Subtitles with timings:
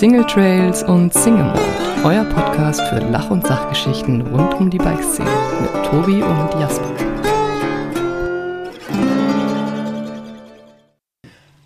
[0.00, 1.60] Single Trails und Single Mode,
[2.04, 5.28] euer Podcast für Lach- und Sachgeschichten rund um die Bikeszene
[5.60, 6.90] mit Tobi und Jasper.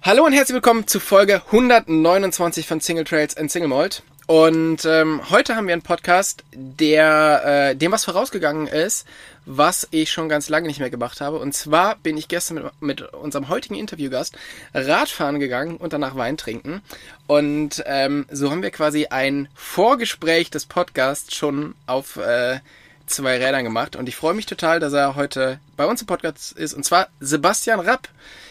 [0.03, 4.03] Hallo und herzlich willkommen zu Folge 129 von Single Trails and Single Mold.
[4.27, 7.43] Und ähm, heute haben wir einen Podcast, der
[7.73, 9.07] äh, dem was vorausgegangen ist,
[9.45, 11.39] was ich schon ganz lange nicht mehr gemacht habe.
[11.39, 14.37] Und zwar bin ich gestern mit, mit unserem heutigen Interviewgast
[14.73, 16.81] Radfahren gegangen und danach Wein trinken.
[17.27, 22.61] Und ähm, so haben wir quasi ein Vorgespräch des Podcasts schon auf äh,
[23.07, 23.95] zwei Rädern gemacht.
[23.95, 26.73] Und ich freue mich total, dass er heute bei uns im Podcast ist.
[26.73, 28.09] Und zwar Sebastian Rapp.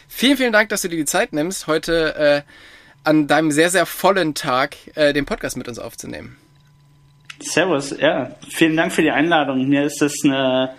[0.07, 2.41] Vielen, vielen Dank, dass du dir die Zeit nimmst, heute äh,
[3.03, 6.37] an deinem sehr, sehr vollen Tag äh, den Podcast mit uns aufzunehmen.
[7.39, 8.35] Servus, ja.
[8.49, 9.67] Vielen Dank für die Einladung.
[9.67, 10.73] Mir ist das eine,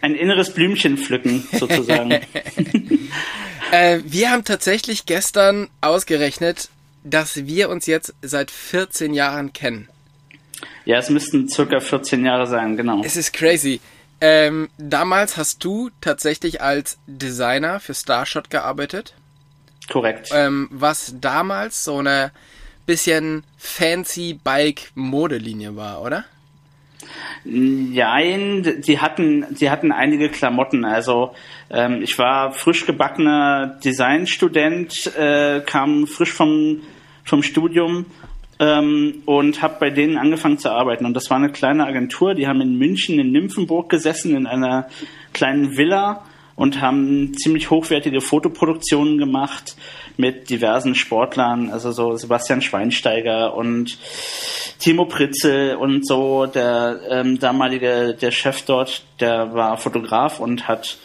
[0.00, 2.12] ein inneres Blümchen pflücken, sozusagen.
[3.72, 6.68] äh, wir haben tatsächlich gestern ausgerechnet,
[7.04, 9.88] dass wir uns jetzt seit 14 Jahren kennen.
[10.84, 13.02] Ja, es müssten circa 14 Jahre sein, genau.
[13.04, 13.80] Es ist crazy.
[14.20, 19.14] Ähm, damals hast du tatsächlich als Designer für Starshot gearbeitet.
[19.92, 20.30] Korrekt.
[20.32, 22.32] Ähm, was damals so eine
[22.86, 26.24] bisschen fancy Bike-Modelinie war, oder?
[27.44, 30.86] Nein, die hatten, die hatten einige Klamotten.
[30.86, 31.34] Also
[31.68, 36.80] ähm, ich war frisch gebackener Designstudent, äh, kam frisch vom,
[37.24, 38.06] vom Studium
[38.60, 41.04] ähm, und habe bei denen angefangen zu arbeiten.
[41.04, 44.88] Und das war eine kleine Agentur, die haben in München in Nymphenburg gesessen, in einer
[45.34, 46.24] kleinen Villa
[46.56, 49.76] und haben ziemlich hochwertige Fotoproduktionen gemacht
[50.16, 53.98] mit diversen Sportlern, also so Sebastian Schweinsteiger und
[54.78, 60.98] Timo Pritzel und so, der ähm, damalige, der Chef dort, der war Fotograf und hat,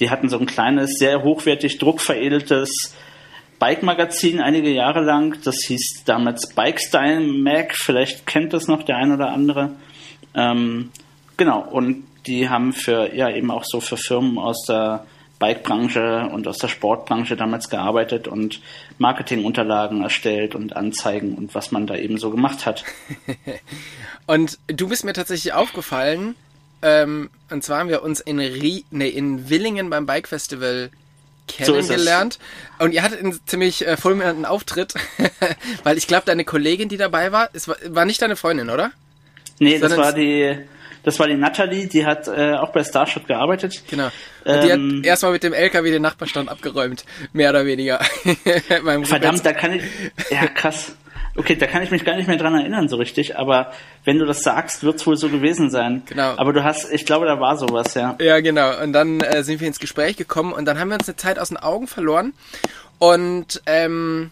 [0.00, 2.94] die hatten so ein kleines, sehr hochwertig druckveredeltes
[3.62, 5.38] Bike-Magazin einige Jahre lang.
[5.44, 7.76] Das hieß damals Bike Style Mag.
[7.76, 9.70] Vielleicht kennt das noch der ein oder andere.
[10.34, 10.90] Ähm,
[11.36, 11.60] genau.
[11.60, 15.06] Und die haben für, ja, eben auch so für Firmen aus der
[15.38, 18.60] Bike-Branche und aus der Sportbranche damals gearbeitet und
[18.98, 22.84] Marketingunterlagen erstellt und Anzeigen und was man da eben so gemacht hat.
[24.26, 26.36] und du bist mir tatsächlich aufgefallen,
[26.82, 30.90] ähm, und zwar haben wir uns in, Rie nee, in Willingen beim Bike Festival
[31.48, 32.38] kennengelernt.
[32.78, 34.94] So und ihr hattet einen ziemlich äh, fulminanten Auftritt,
[35.82, 38.92] weil ich glaube, deine Kollegin, die dabei war, es war, war nicht deine Freundin, oder?
[39.58, 40.56] Nee, Sondern das war die,
[41.02, 43.82] das war die Natalie, die hat äh, auch bei Starshot gearbeitet.
[43.90, 44.06] Genau.
[44.06, 44.12] Und
[44.46, 47.98] ähm, die hat ähm, erstmal mit dem LKW den Nachbarstand abgeräumt, mehr oder weniger.
[49.04, 49.82] Verdammt, da kann ich.
[50.30, 50.94] Ja, krass.
[51.34, 53.72] Okay, da kann ich mich gar nicht mehr dran erinnern so richtig, aber
[54.04, 56.02] wenn du das sagst, wird es wohl so gewesen sein.
[56.06, 56.34] Genau.
[56.36, 58.16] Aber du hast, ich glaube, da war sowas, ja.
[58.20, 58.78] Ja, genau.
[58.82, 61.38] Und dann äh, sind wir ins Gespräch gekommen und dann haben wir uns eine Zeit
[61.38, 62.34] aus den Augen verloren.
[62.98, 64.30] Und ähm,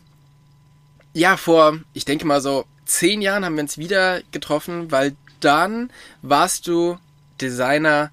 [1.15, 5.91] ja, vor, ich denke mal so zehn Jahren haben wir uns wieder getroffen, weil dann
[6.23, 6.99] warst du
[7.41, 8.11] Designer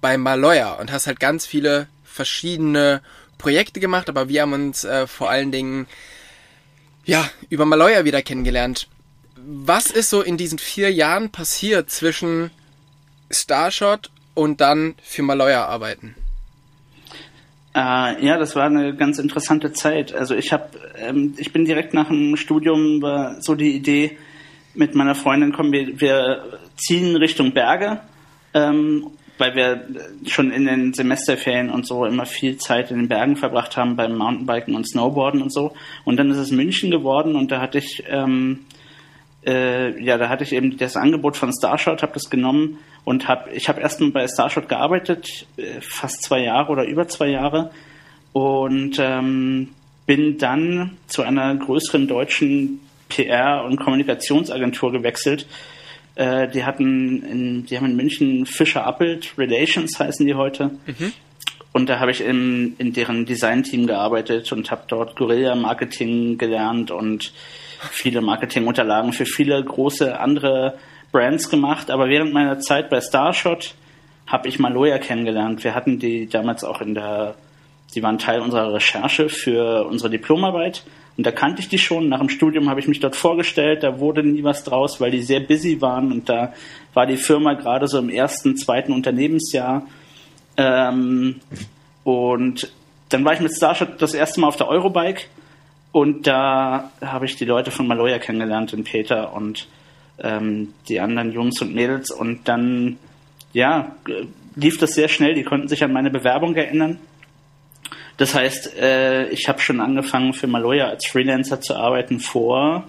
[0.00, 3.02] bei Maloya und hast halt ganz viele verschiedene
[3.38, 5.86] Projekte gemacht, aber wir haben uns äh, vor allen Dingen
[7.04, 8.88] ja über Maloya wieder kennengelernt.
[9.36, 12.50] Was ist so in diesen vier Jahren passiert zwischen
[13.30, 16.14] Starshot und dann für Maloya arbeiten?
[17.74, 20.12] Äh, ja, das war eine ganz interessante Zeit.
[20.12, 24.18] Also ich habe, ähm, ich bin direkt nach dem Studium war so die Idee
[24.74, 28.00] mit meiner Freundin kommen wir, wir ziehen Richtung Berge,
[28.54, 29.08] ähm,
[29.38, 29.86] weil wir
[30.26, 34.16] schon in den Semesterferien und so immer viel Zeit in den Bergen verbracht haben beim
[34.16, 35.74] Mountainbiken und Snowboarden und so.
[36.04, 38.66] Und dann ist es München geworden und da hatte ich ähm,
[39.46, 43.50] äh, ja, da hatte ich eben das Angebot von Starshot, habe das genommen und habe,
[43.52, 47.70] ich habe erstmal bei Starshot gearbeitet, äh, fast zwei Jahre oder über zwei Jahre
[48.32, 49.70] und ähm,
[50.06, 55.46] bin dann zu einer größeren deutschen PR- und Kommunikationsagentur gewechselt.
[56.14, 60.70] Äh, die hatten, in, die haben in München Fischer Appelt Relations heißen die heute.
[60.86, 61.12] Mhm.
[61.72, 67.32] Und da habe ich in, in deren Designteam gearbeitet und habe dort Guerilla-Marketing gelernt und
[67.90, 70.74] viele Marketingunterlagen für viele große andere
[71.12, 71.90] Brands gemacht.
[71.90, 73.74] Aber während meiner Zeit bei Starshot
[74.26, 75.62] habe ich Maloya kennengelernt.
[75.62, 77.34] Wir hatten die damals auch in der,
[77.94, 80.84] die waren Teil unserer Recherche für unsere Diplomarbeit.
[81.20, 82.08] Und da kannte ich die schon.
[82.08, 83.82] Nach dem Studium habe ich mich dort vorgestellt.
[83.82, 86.10] Da wurde nie was draus, weil die sehr busy waren.
[86.10, 86.54] Und da
[86.94, 89.86] war die Firma gerade so im ersten, zweiten Unternehmensjahr.
[90.56, 91.36] Ähm,
[92.04, 92.72] und
[93.10, 95.24] dann war ich mit Starshot das erste Mal auf der Eurobike
[95.92, 99.68] und da habe ich die Leute von Maloya kennengelernt, den Peter und
[100.20, 102.10] ähm, die anderen Jungs und Mädels.
[102.10, 102.96] Und dann,
[103.52, 103.94] ja,
[104.54, 105.34] lief das sehr schnell.
[105.34, 106.98] Die konnten sich an meine Bewerbung erinnern.
[108.20, 112.84] Das heißt, äh, ich habe schon angefangen für Maloya als Freelancer zu arbeiten vor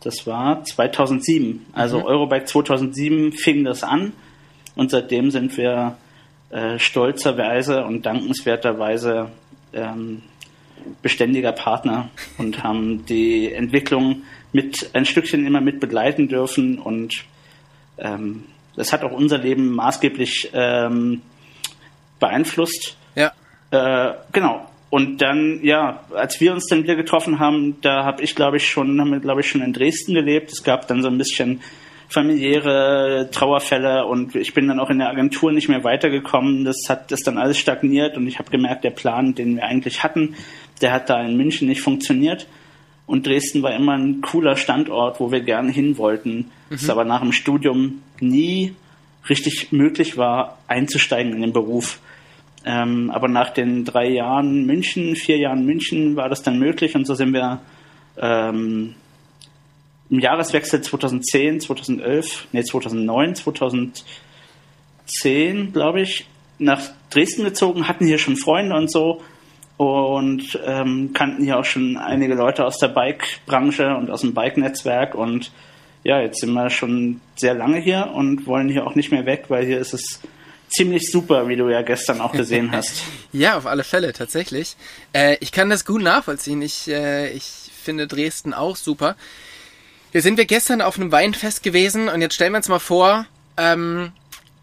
[0.00, 1.66] Das war 2007.
[1.72, 2.04] Also mhm.
[2.04, 4.12] Eurobike 2007 fing das an
[4.76, 5.96] und seitdem sind wir
[6.50, 9.32] äh, stolzerweise und dankenswerterweise
[9.72, 10.22] ähm,
[11.02, 12.08] beständiger Partner
[12.38, 14.22] und haben die Entwicklung
[14.52, 17.24] mit ein Stückchen immer mit begleiten dürfen und
[17.98, 18.44] ähm,
[18.76, 21.22] das hat auch unser Leben maßgeblich ähm,
[22.20, 22.96] beeinflusst.
[23.70, 24.66] Äh, genau.
[24.90, 28.68] Und dann, ja, als wir uns dann wieder getroffen haben, da habe ich, glaube ich,
[28.68, 30.52] schon, haben wir, glaube ich, schon in Dresden gelebt.
[30.52, 31.60] Es gab dann so ein bisschen
[32.08, 36.64] familiäre Trauerfälle und ich bin dann auch in der Agentur nicht mehr weitergekommen.
[36.64, 40.02] Das hat das dann alles stagniert und ich habe gemerkt, der Plan, den wir eigentlich
[40.02, 40.34] hatten,
[40.82, 42.48] der hat da in München nicht funktioniert.
[43.06, 46.50] Und Dresden war immer ein cooler Standort, wo wir gerne hin wollten.
[46.68, 46.74] Mhm.
[46.74, 48.74] Es aber nach dem Studium nie
[49.28, 52.00] richtig möglich war, einzusteigen in den Beruf.
[52.64, 57.06] Ähm, aber nach den drei Jahren München, vier Jahren München war das dann möglich und
[57.06, 57.60] so sind wir
[58.18, 58.94] ähm,
[60.10, 66.26] im Jahreswechsel 2010, 2011, nee 2009, 2010, glaube ich,
[66.58, 69.22] nach Dresden gezogen, hatten hier schon Freunde und so
[69.78, 75.14] und ähm, kannten hier auch schon einige Leute aus der Bike-Branche und aus dem Bike-Netzwerk
[75.14, 75.50] und
[76.04, 79.46] ja, jetzt sind wir schon sehr lange hier und wollen hier auch nicht mehr weg,
[79.48, 80.20] weil hier ist es
[80.70, 83.02] ziemlich super, wie du ja gestern auch gesehen hast.
[83.32, 84.76] ja, auf alle Fälle, tatsächlich.
[85.12, 86.62] Äh, ich kann das gut nachvollziehen.
[86.62, 89.16] Ich, äh, ich finde Dresden auch super.
[90.12, 93.26] Hier sind wir gestern auf einem Weinfest gewesen und jetzt stellen wir uns mal vor,
[93.56, 94.12] ähm,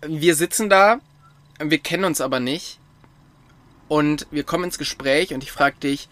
[0.05, 0.99] wir sitzen da,
[1.59, 2.79] wir kennen uns aber nicht
[3.87, 6.09] und wir kommen ins Gespräch und ich frage dich,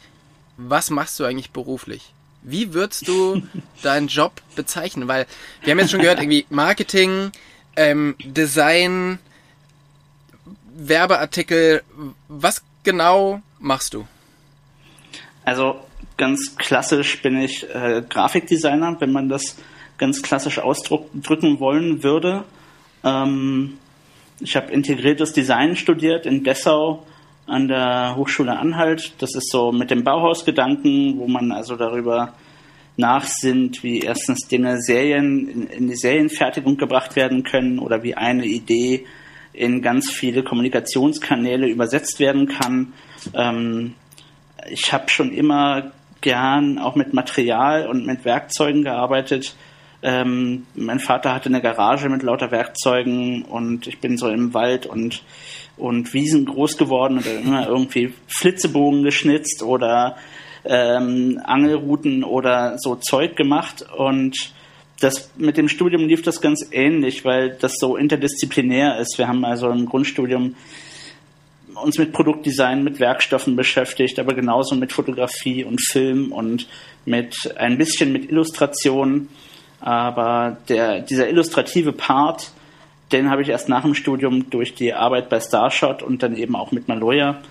[0.57, 2.13] was machst du eigentlich beruflich?
[2.43, 3.43] Wie würdest du
[3.83, 5.07] deinen Job bezeichnen?
[5.07, 5.25] Weil
[5.63, 7.31] wir haben jetzt schon gehört, irgendwie Marketing,
[7.75, 9.19] ähm, Design,
[10.75, 11.83] Werbeartikel.
[12.27, 14.05] Was genau machst du?
[15.43, 15.79] Also
[16.17, 19.57] ganz klassisch bin ich äh, Grafikdesigner, wenn man das
[19.97, 22.43] ganz klassisch ausdrücken wollen würde.
[23.03, 23.77] Ähm,
[24.39, 27.05] ich habe integriertes Design studiert in Dessau
[27.47, 29.13] an der Hochschule Anhalt.
[29.19, 32.33] Das ist so mit dem Bauhausgedanken, wo man also darüber
[32.97, 38.45] nachsinnt, wie erstens Dinge Serien in, in die Serienfertigung gebracht werden können oder wie eine
[38.45, 39.05] Idee
[39.55, 42.93] in ganz viele Kommunikationskanäle übersetzt werden kann.
[43.33, 43.95] Ähm,
[44.69, 45.91] ich habe schon immer
[46.21, 49.55] gern auch mit Material und mit Werkzeugen gearbeitet.
[50.01, 54.85] Ähm, mein Vater hatte eine Garage mit lauter Werkzeugen und ich bin so im Wald
[54.85, 55.23] und,
[55.77, 60.15] und Wiesen groß geworden und immer irgendwie Flitzebogen geschnitzt oder
[60.63, 64.53] ähm, Angelrouten oder so Zeug gemacht und
[64.99, 69.17] das mit dem Studium lief das ganz ähnlich, weil das so interdisziplinär ist.
[69.17, 70.55] Wir haben also im Grundstudium
[71.75, 76.67] uns mit Produktdesign, mit Werkstoffen beschäftigt, aber genauso mit Fotografie und Film und
[77.05, 79.27] mit ein bisschen mit Illustration.
[79.81, 82.51] Aber der, dieser illustrative Part,
[83.11, 86.55] den habe ich erst nach dem Studium durch die Arbeit bei Starshot und dann eben
[86.55, 87.41] auch mit Maloya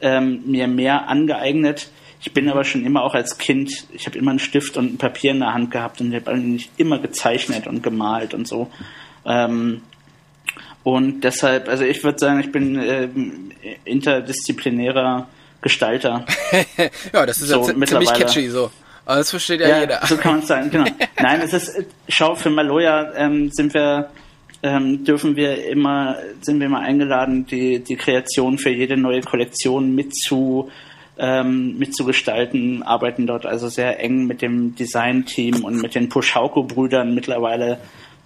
[0.00, 1.90] ähm, mir mehr angeeignet.
[2.24, 4.98] Ich bin aber schon immer auch als Kind, ich habe immer einen Stift und ein
[4.98, 8.70] Papier in der Hand gehabt und ich habe eigentlich immer gezeichnet und gemalt und so.
[9.26, 9.82] Ähm,
[10.84, 13.08] und deshalb, also ich würde sagen, ich bin äh,
[13.84, 15.28] interdisziplinärer
[15.60, 16.24] Gestalter.
[17.12, 18.70] ja, das ist so ja ziemlich catchy so.
[19.04, 20.06] Aber das versteht ja, ja jeder.
[20.06, 20.84] So kann man es sagen, genau.
[21.20, 24.10] Nein, es ist, schau, für Maloya ähm, sind wir,
[24.62, 29.94] ähm, dürfen wir immer, sind wir immer eingeladen, die, die Kreation für jede neue Kollektion
[29.94, 30.70] mit zu
[31.22, 37.78] ähm, mitzugestalten, arbeiten dort also sehr eng mit dem Design-Team und mit den Puschauko-Brüdern mittlerweile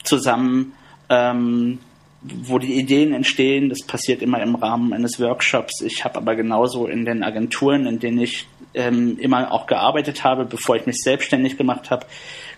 [0.03, 0.73] zusammen.
[1.11, 1.79] Ähm,
[2.23, 5.83] wo die Ideen entstehen, das passiert immer im Rahmen eines Workshops.
[5.83, 10.45] Ich habe aber genauso in den Agenturen, in denen ich ähm, immer auch gearbeitet habe,
[10.45, 12.07] bevor ich mich selbstständig gemacht habe,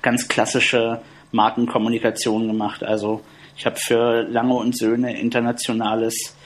[0.00, 1.02] ganz klassische
[1.33, 2.83] Markenkommunikation gemacht.
[2.83, 3.21] Also
[3.57, 6.37] ich habe für Lange und Söhne internationales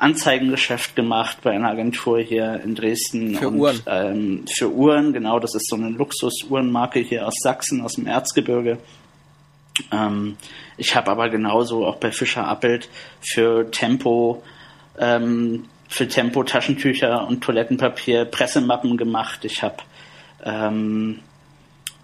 [0.00, 3.34] Anzeigengeschäft gemacht bei einer Agentur hier in Dresden.
[3.34, 3.80] Für und, Uhren.
[3.86, 5.38] Ähm, für Uhren, genau.
[5.38, 8.78] Das ist so eine Luxus-Uhrenmarke hier aus Sachsen, aus dem Erzgebirge.
[9.92, 10.36] Ähm,
[10.76, 12.88] ich habe aber genauso auch bei Fischer Appelt
[13.20, 14.42] für Tempo,
[14.98, 19.44] ähm, für Tempo Taschentücher und Toilettenpapier Pressemappen gemacht.
[19.44, 19.76] Ich habe
[20.44, 21.20] ähm,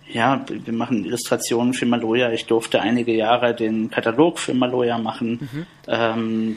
[0.09, 2.31] ja, wir machen Illustrationen für Maloya.
[2.31, 5.49] Ich durfte einige Jahre den Katalog für Maloya machen.
[5.53, 5.67] Mhm.
[5.89, 6.57] Ähm,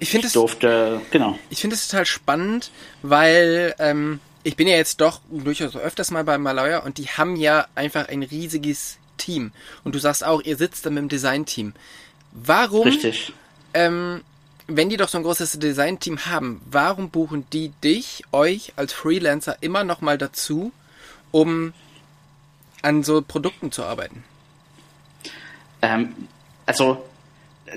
[0.00, 1.38] ich finde es durfte, genau.
[1.50, 2.70] Ich finde es total spannend,
[3.02, 7.36] weil ähm, ich bin ja jetzt doch durchaus öfters mal bei Maloya und die haben
[7.36, 9.52] ja einfach ein riesiges Team.
[9.84, 11.74] Und du sagst auch, ihr sitzt dann mit dem Design-Team.
[12.32, 13.32] Warum, Richtig.
[13.74, 14.22] Ähm,
[14.66, 19.56] wenn die doch so ein großes Design-Team haben, warum buchen die dich, euch als Freelancer
[19.60, 20.72] immer noch mal dazu,
[21.30, 21.72] um
[22.82, 24.24] an so Produkten zu arbeiten?
[25.82, 26.14] Ähm,
[26.66, 27.04] also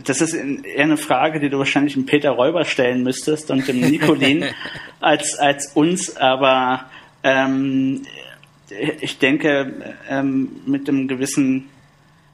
[0.03, 3.79] das ist eher eine Frage, die du wahrscheinlich dem Peter Räuber stellen müsstest und dem
[3.79, 4.45] Nicolin
[4.99, 6.89] als, als uns, aber
[7.23, 8.03] ähm,
[9.01, 11.69] ich denke, ähm, mit einem gewissen,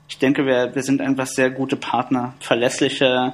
[0.08, 3.34] ich denke, wir, wir sind einfach sehr gute Partner, verlässliche,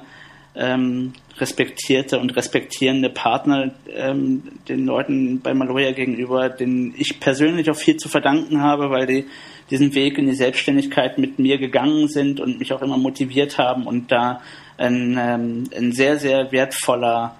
[0.56, 7.76] ähm, respektierte und respektierende Partner ähm, den Leuten bei Maloya gegenüber, denen ich persönlich auch
[7.76, 9.26] viel zu verdanken habe, weil die
[9.70, 13.86] diesen Weg in die Selbstständigkeit mit mir gegangen sind und mich auch immer motiviert haben
[13.86, 14.40] und da
[14.76, 17.36] ein, ähm, ein sehr, sehr wertvoller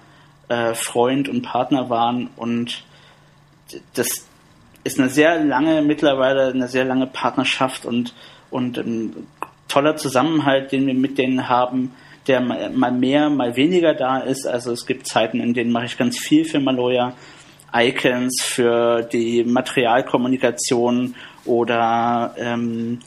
[0.47, 2.29] äh, Freund und Partner waren.
[2.35, 2.83] Und
[3.93, 4.27] das
[4.83, 8.13] ist eine sehr lange, mittlerweile eine sehr lange Partnerschaft und,
[8.49, 9.27] und ein
[9.67, 11.91] toller Zusammenhalt, den wir mit denen haben,
[12.27, 14.47] der mal mehr, mal weniger da ist.
[14.47, 17.13] Also es gibt Zeiten, in denen mache ich ganz viel für Maloya.
[17.75, 21.15] Icons für die Materialkommunikation
[21.45, 22.99] oder ähm,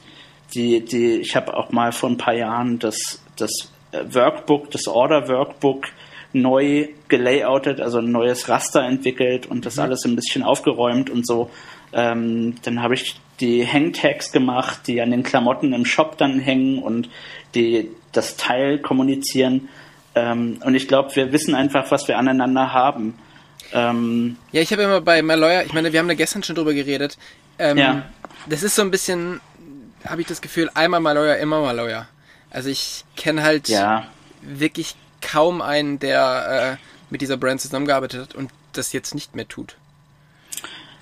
[0.55, 5.29] die, die, ich habe auch mal vor ein paar Jahren das, das Workbook, das Order
[5.29, 5.89] Workbook
[6.33, 9.83] neu gelayoutet, also ein neues Raster entwickelt und das mhm.
[9.83, 11.51] alles ein bisschen aufgeräumt und so.
[11.93, 16.83] Ähm, dann habe ich die Hangtags gemacht, die an den Klamotten im Shop dann hängen
[16.83, 17.09] und
[17.55, 19.69] die das Teil kommunizieren.
[20.15, 23.15] Ähm, und ich glaube, wir wissen einfach, was wir aneinander haben.
[23.73, 26.75] Ähm, ja, ich habe immer bei Maloya, ich meine, wir haben da gestern schon drüber
[26.75, 27.19] geredet.
[27.59, 28.05] Ähm, ja
[28.49, 29.41] das ist so ein bisschen,
[30.05, 32.09] habe ich das Gefühl, einmal mal Lawyer, immer mal Lawyer.
[32.51, 34.07] Also ich kenne halt ja.
[34.43, 39.49] wirklich kaum einen, der äh, mit dieser Brand zusammengearbeitet hat und das jetzt nicht mehr
[39.49, 39.77] tut.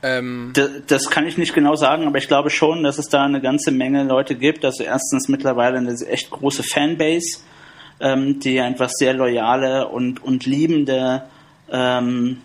[0.02, 3.24] Ähm, das, das, kann ich nicht genau sagen, aber ich glaube schon, dass es da
[3.24, 4.64] eine ganze Menge Leute gibt.
[4.64, 7.40] Also erstens mittlerweile eine echt große Fanbase,
[8.00, 11.22] ähm, die einfach sehr loyale und, und liebende
[11.70, 12.42] ähm,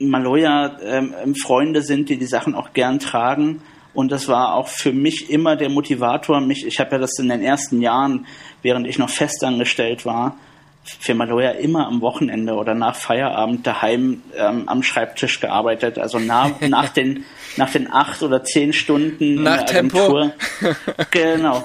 [0.00, 3.62] Maloya ähm, ähm, Freunde sind, die die Sachen auch gern tragen.
[3.92, 6.40] Und das war auch für mich immer der Motivator.
[6.40, 8.26] Mich, ich habe ja das in den ersten Jahren,
[8.62, 10.36] während ich noch festangestellt war,
[10.84, 15.98] für Maloya immer am Wochenende oder nach Feierabend daheim ähm, am Schreibtisch gearbeitet.
[15.98, 17.24] Also nach, nach, den,
[17.56, 20.32] nach den acht oder zehn Stunden nach in der Agentur.
[21.10, 21.64] Genau.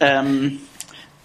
[0.00, 0.60] ähm,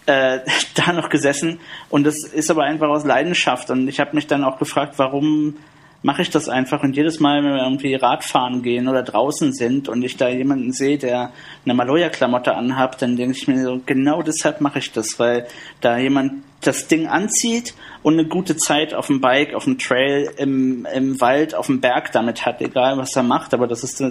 [0.05, 0.39] äh,
[0.75, 1.59] da noch gesessen.
[1.89, 3.69] Und das ist aber einfach aus Leidenschaft.
[3.69, 5.55] Und ich habe mich dann auch gefragt, warum
[6.03, 6.83] mache ich das einfach.
[6.83, 10.71] Und jedes Mal, wenn wir irgendwie Radfahren gehen oder draußen sind und ich da jemanden
[10.71, 11.31] sehe, der
[11.65, 15.47] eine Maloya-Klamotte anhabt, dann denke ich mir so, genau deshalb mache ich das, weil
[15.81, 20.29] da jemand das Ding anzieht und eine gute Zeit auf dem Bike, auf dem Trail,
[20.37, 24.03] im, im Wald, auf dem Berg damit hat, egal was er macht, aber das ist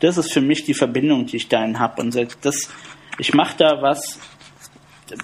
[0.00, 2.68] das ist für mich die Verbindung, die ich dahin habe und das
[3.18, 4.18] ich mache da was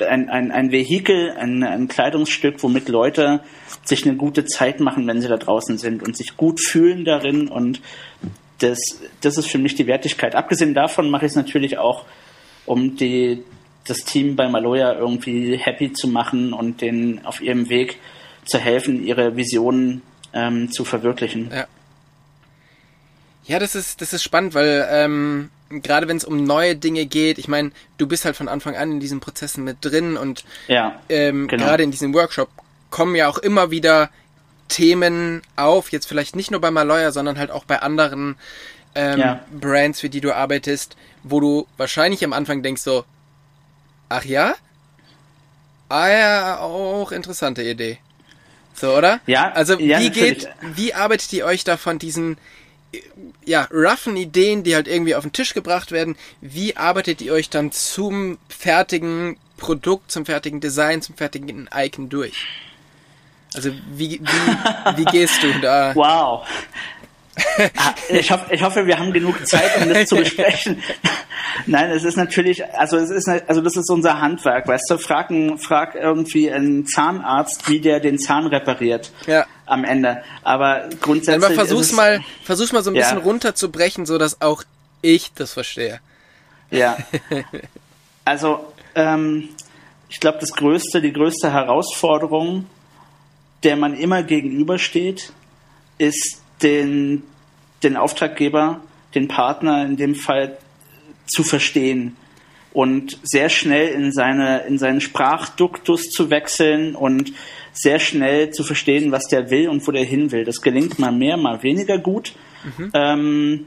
[0.01, 3.41] ein, ein, ein Vehikel, ein, ein Kleidungsstück, womit Leute
[3.85, 7.49] sich eine gute Zeit machen, wenn sie da draußen sind und sich gut fühlen darin.
[7.49, 7.81] Und
[8.59, 8.79] das,
[9.21, 10.35] das ist für mich die Wertigkeit.
[10.35, 12.05] Abgesehen davon mache ich es natürlich auch,
[12.67, 13.43] um die,
[13.87, 17.99] das Team bei Maloya irgendwie happy zu machen und denen auf ihrem Weg
[18.45, 20.03] zu helfen, ihre Visionen
[20.33, 21.51] ähm, zu verwirklichen.
[21.53, 21.67] Ja.
[23.47, 27.39] Ja, das ist, das ist spannend, weil ähm, gerade wenn es um neue Dinge geht,
[27.39, 31.01] ich meine, du bist halt von Anfang an in diesen Prozessen mit drin und ja,
[31.09, 31.65] ähm, genau.
[31.65, 32.49] gerade in diesem Workshop
[32.91, 34.11] kommen ja auch immer wieder
[34.69, 38.37] Themen auf, jetzt vielleicht nicht nur bei Maloya, sondern halt auch bei anderen
[38.95, 39.45] ähm, ja.
[39.51, 43.05] Brands, für die du arbeitest, wo du wahrscheinlich am Anfang denkst so,
[44.09, 44.55] ach ja?
[45.89, 47.99] Ah ja, auch interessante Idee.
[48.75, 49.21] So, oder?
[49.27, 49.51] Ja.
[49.53, 52.37] Also ja, wie geht, wie arbeitet ihr euch da von diesen
[53.45, 57.51] ja, roughen Ideen, die halt irgendwie auf den Tisch gebracht werden, wie arbeitet ihr euch
[57.51, 62.47] dann zum fertigen Produkt, zum fertigen Design, zum fertigen Icon durch?
[63.55, 65.95] Also wie, wie, wie gehst du da?
[65.95, 66.47] Wow.
[67.77, 70.83] Ah, ich, hoffe, ich hoffe, wir haben genug Zeit, um das zu besprechen.
[71.67, 75.31] Nein, es ist natürlich, also es ist, also das ist unser Handwerk, weißt du, frag,
[75.59, 79.13] frag irgendwie einen Zahnarzt, wie der den Zahn repariert.
[79.27, 79.47] Ja.
[79.67, 80.23] Am Ende.
[80.43, 81.45] Aber grundsätzlich.
[81.45, 83.03] Aber versuch's mal, versuch's mal so ein ja.
[83.03, 84.65] bisschen runterzubrechen, so dass auch
[85.03, 86.01] ich das verstehe.
[86.71, 86.97] Ja.
[88.25, 89.49] Also, ähm,
[90.11, 92.67] ich glaube, das größte, die größte Herausforderung,
[93.63, 95.33] der man immer gegenübersteht,
[95.97, 97.23] ist den,
[97.83, 98.81] den Auftraggeber,
[99.15, 100.59] den Partner in dem Fall
[101.27, 102.17] zu verstehen
[102.73, 107.33] und sehr schnell in seine in seinen Sprachduktus zu wechseln und
[107.73, 110.45] sehr schnell zu verstehen, was der will und wo der hin will.
[110.45, 112.35] Das gelingt mal mehr, mal weniger gut.
[112.65, 112.91] Mhm.
[112.93, 113.67] Ähm,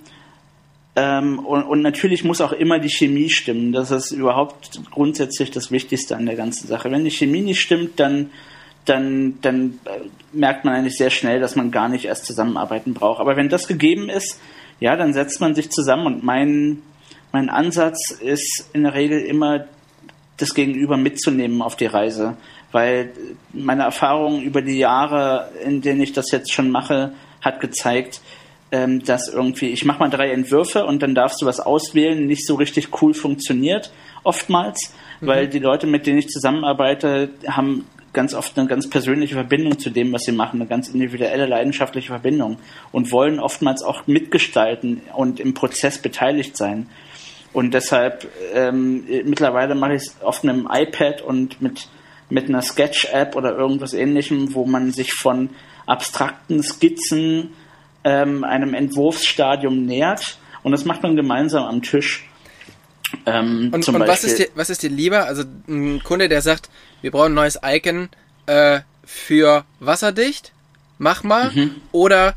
[0.96, 3.72] ähm, und, und, natürlich muss auch immer die Chemie stimmen.
[3.72, 6.92] Das ist überhaupt grundsätzlich das Wichtigste an der ganzen Sache.
[6.92, 8.30] Wenn die Chemie nicht stimmt, dann
[8.86, 13.20] dann, dann äh, merkt man eigentlich sehr schnell, dass man gar nicht erst zusammenarbeiten braucht.
[13.20, 14.40] Aber wenn das gegeben ist,
[14.80, 16.82] ja, dann setzt man sich zusammen und mein,
[17.32, 19.66] mein Ansatz ist in der Regel immer,
[20.38, 22.36] das Gegenüber mitzunehmen auf die Reise.
[22.72, 23.12] Weil
[23.54, 28.22] meine Erfahrung über die Jahre, in denen ich das jetzt schon mache, hat gezeigt,
[28.72, 32.48] ähm, dass irgendwie, ich mache mal drei Entwürfe und dann darfst du was auswählen, nicht
[32.48, 33.92] so richtig cool funktioniert,
[34.24, 35.28] oftmals, mhm.
[35.28, 39.90] weil die Leute, mit denen ich zusammenarbeite, haben ganz oft eine ganz persönliche Verbindung zu
[39.90, 42.58] dem, was sie machen, eine ganz individuelle, leidenschaftliche Verbindung
[42.92, 46.88] und wollen oftmals auch mitgestalten und im Prozess beteiligt sein.
[47.54, 51.88] Und deshalb ähm, mittlerweile mache ich es oft mit einem iPad und mit,
[52.30, 55.50] mit einer Sketch-App oder irgendwas ähnlichem, wo man sich von
[55.86, 57.52] abstrakten Skizzen
[58.04, 60.38] ähm, einem Entwurfsstadium nähert.
[60.64, 62.28] Und das macht man gemeinsam am Tisch.
[63.26, 65.26] Ähm, und, und was, ist dir, was ist dir lieber?
[65.26, 66.70] Also ein Kunde, der sagt,
[67.02, 68.10] wir brauchen ein neues Icon
[68.46, 70.52] äh, für wasserdicht,
[70.98, 71.52] mach mal.
[71.52, 71.76] Mhm.
[71.92, 72.36] Oder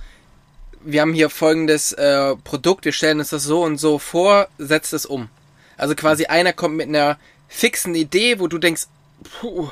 [0.84, 4.92] wir haben hier folgendes äh, Produkt, wir stellen uns das so und so vor, setzt
[4.92, 5.28] es um.
[5.76, 8.84] Also quasi einer kommt mit einer fixen Idee, wo du denkst,
[9.40, 9.70] puh,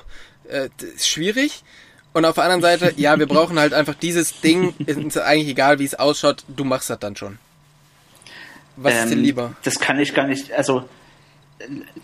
[0.48, 1.62] äh, das ist schwierig.
[2.12, 5.78] Und auf der anderen Seite, ja, wir brauchen halt einfach dieses Ding, ist eigentlich egal,
[5.78, 7.38] wie es ausschaut, du machst das dann schon.
[8.76, 9.56] Was ähm, ist dir lieber?
[9.62, 10.84] Das kann ich gar nicht, also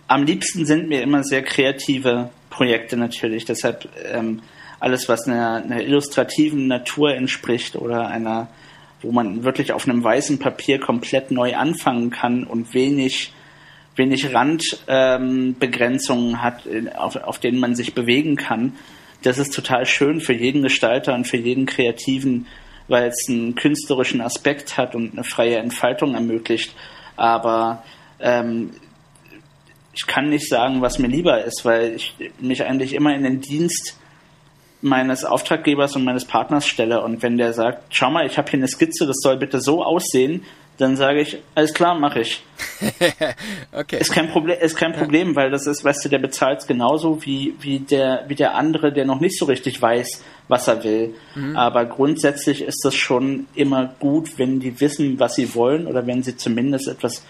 [0.06, 3.44] am liebsten sind mir immer sehr kreative Projekte natürlich.
[3.44, 4.42] Deshalb ähm,
[4.80, 8.48] alles, was einer, einer illustrativen Natur entspricht oder einer,
[9.02, 13.32] wo man wirklich auf einem weißen Papier komplett neu anfangen kann und wenig
[13.98, 16.62] wenig Randbegrenzungen ähm, hat,
[16.96, 18.75] auf, auf denen man sich bewegen kann.
[19.22, 22.46] Das ist total schön für jeden Gestalter und für jeden Kreativen,
[22.88, 26.75] weil es einen künstlerischen Aspekt hat und eine freie Entfaltung ermöglicht.
[27.16, 27.83] Aber
[28.21, 28.71] ähm,
[29.95, 33.40] ich kann nicht sagen, was mir lieber ist, weil ich mich eigentlich immer in den
[33.40, 33.99] Dienst
[34.80, 37.02] meines Auftraggebers und meines Partners stelle.
[37.02, 39.83] Und wenn der sagt, schau mal, ich habe hier eine Skizze, das soll bitte so
[39.83, 40.45] aussehen,
[40.76, 42.44] dann sage ich, alles klar, mache ich.
[43.72, 43.98] okay.
[43.98, 47.55] Ist kein Problem, ist kein Problem, weil das ist, weißt du, der bezahlt genauso wie,
[47.61, 51.14] wie der, wie der andere, der noch nicht so richtig weiß, was er will.
[51.34, 51.56] Mhm.
[51.56, 56.22] Aber grundsätzlich ist das schon immer gut, wenn die wissen, was sie wollen oder wenn
[56.22, 57.22] sie zumindest etwas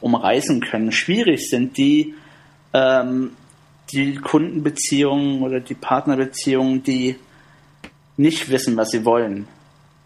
[0.00, 0.90] umreißen können.
[0.90, 2.14] Schwierig sind die,
[2.72, 3.32] ähm,
[3.92, 7.16] die Kundenbeziehungen oder die Partnerbeziehungen, die
[8.16, 9.46] nicht wissen, was sie wollen.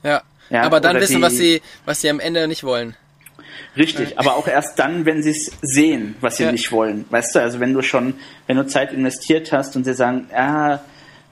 [0.02, 0.22] Ja.
[0.50, 2.96] ja aber dann wissen, die, was sie, was sie am Ende nicht wollen.
[3.76, 4.18] Richtig, ja.
[4.18, 6.52] aber auch erst dann, wenn sie es sehen, was sie ja.
[6.52, 7.04] nicht wollen.
[7.10, 8.14] Weißt du, also wenn du schon,
[8.46, 10.80] wenn du Zeit investiert hast und sie sagen, ja,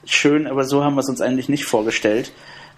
[0.05, 2.31] schön, aber so haben wir es uns eigentlich nicht vorgestellt,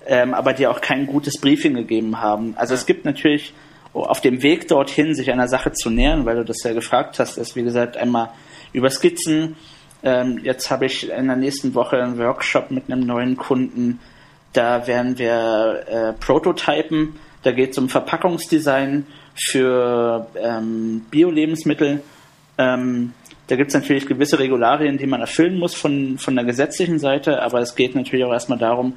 [0.05, 2.53] ähm, aber dir auch kein gutes Briefing gegeben haben.
[2.57, 3.53] Also es gibt natürlich
[3.93, 7.37] auf dem Weg dorthin, sich einer Sache zu nähern, weil du das ja gefragt hast,
[7.37, 8.29] ist wie gesagt einmal
[8.73, 9.55] über Skizzen.
[10.03, 13.99] Ähm, jetzt habe ich in der nächsten Woche einen Workshop mit einem neuen Kunden.
[14.53, 17.15] Da werden wir äh, Prototypen.
[17.43, 22.01] Da geht es um Verpackungsdesign für ähm, Bio-Lebensmittel.
[22.57, 23.13] Ähm,
[23.47, 27.41] da gibt es natürlich gewisse Regularien, die man erfüllen muss von, von der gesetzlichen Seite,
[27.41, 28.93] aber es geht natürlich auch erstmal darum,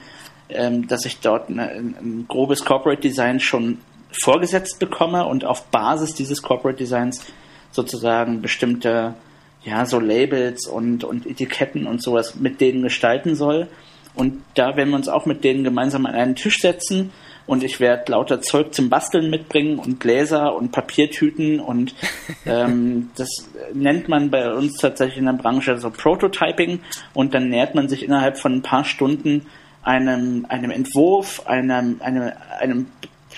[0.48, 3.78] ähm, dass ich dort eine, ein grobes Corporate Design schon
[4.10, 7.24] vorgesetzt bekomme und auf Basis dieses Corporate Designs
[7.70, 9.14] sozusagen bestimmte
[9.62, 13.68] ja, so Labels und, und Etiketten und sowas mit denen gestalten soll.
[14.14, 17.12] Und da werden wir uns auch mit denen gemeinsam an einen Tisch setzen
[17.50, 21.96] und ich werde lauter Zeug zum Basteln mitbringen und Gläser und Papiertüten und
[22.46, 26.78] ähm, das nennt man bei uns tatsächlich in der Branche so Prototyping
[27.12, 29.46] und dann nähert man sich innerhalb von ein paar Stunden
[29.82, 32.86] einem, einem Entwurf, einem, einem, einem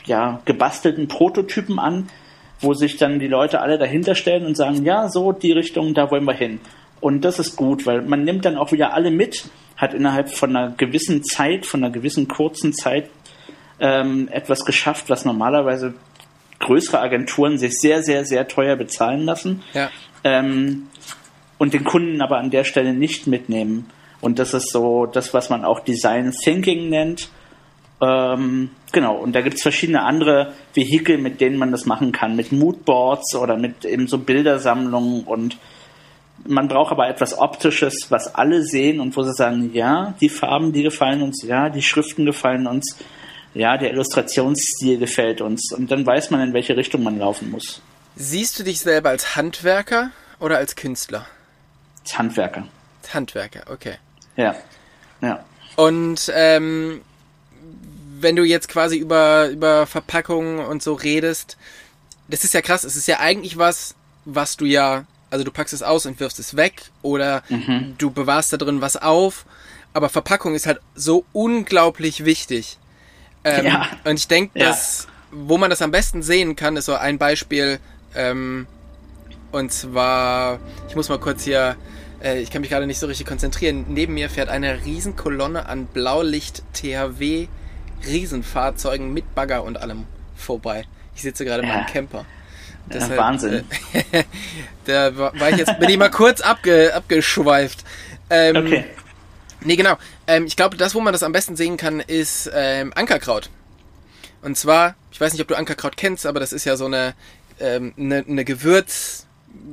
[0.05, 2.11] ja, gebastelten Prototypen an,
[2.61, 6.11] wo sich dann die Leute alle dahinter stellen und sagen, ja, so die Richtung, da
[6.11, 6.61] wollen wir hin.
[7.01, 9.47] Und das ist gut, weil man nimmt dann auch wieder alle mit,
[9.79, 13.09] hat innerhalb von einer gewissen Zeit, von einer gewissen kurzen Zeit
[13.83, 15.93] ähm, etwas geschafft, was normalerweise
[16.61, 19.63] größere Agenturen sich sehr, sehr, sehr teuer bezahlen lassen.
[19.75, 19.91] Ja.
[20.25, 20.89] Ähm,
[21.59, 23.91] und den Kunden aber an der Stelle nicht mitnehmen.
[24.21, 27.29] Und das ist so das, was man auch Design Thinking nennt.
[28.01, 32.37] Ähm, genau, und da gibt es verschiedene andere Vehikel, mit denen man das machen kann,
[32.37, 35.59] mit Moodboards oder mit eben so Bildersammlungen und
[36.45, 40.73] man braucht aber etwas Optisches, was alle sehen und wo sie sagen, ja, die Farben,
[40.73, 42.97] die gefallen uns, ja, die Schriften gefallen uns,
[43.55, 47.83] ja, der Illustrationsstil gefällt uns und dann weiß man, in welche Richtung man laufen muss.
[48.17, 51.27] Siehst du dich selber als Handwerker oder als Künstler?
[52.01, 52.67] Als Handwerker.
[53.03, 53.97] Als Handwerker, okay.
[54.37, 54.55] Ja,
[55.21, 55.45] ja.
[55.77, 57.01] Und ähm,
[58.21, 61.57] wenn du jetzt quasi über, über Verpackungen und so redest,
[62.29, 62.85] das ist ja krass.
[62.85, 66.39] Es ist ja eigentlich was, was du ja, also du packst es aus und wirfst
[66.39, 67.95] es weg oder mhm.
[67.99, 69.45] du bewahrst da drin was auf.
[69.95, 72.79] Aber Verpackung ist halt so unglaublich wichtig.
[73.45, 73.89] Ähm, ja.
[74.05, 74.69] Und ich denke, ja.
[74.69, 77.81] dass wo man das am besten sehen kann, ist so ein Beispiel.
[78.15, 78.67] Ähm,
[79.51, 81.77] und zwar, ich muss mal kurz hier,
[82.23, 83.87] äh, ich kann mich gerade nicht so richtig konzentrieren.
[83.89, 87.49] Neben mir fährt eine Riesenkolonne an Blaulicht THW
[88.07, 90.85] Riesenfahrzeugen mit Bagger und allem vorbei.
[91.15, 91.69] Ich sitze gerade ja.
[91.69, 92.27] in meinem Camper.
[92.93, 93.65] Deshalb, Wahnsinn.
[93.93, 94.25] Äh,
[94.85, 97.85] da war ich jetzt, bin ich mal kurz abge, abgeschweift.
[98.29, 98.85] Ähm, okay.
[99.65, 99.97] Nee, genau.
[100.27, 103.51] Ähm, ich glaube, das, wo man das am besten sehen kann, ist ähm, Ankerkraut.
[104.43, 107.15] Und zwar, ich weiß nicht, ob du Ankerkraut kennst, aber das ist ja so eine,
[107.61, 109.27] ähm, eine, eine Gewürz,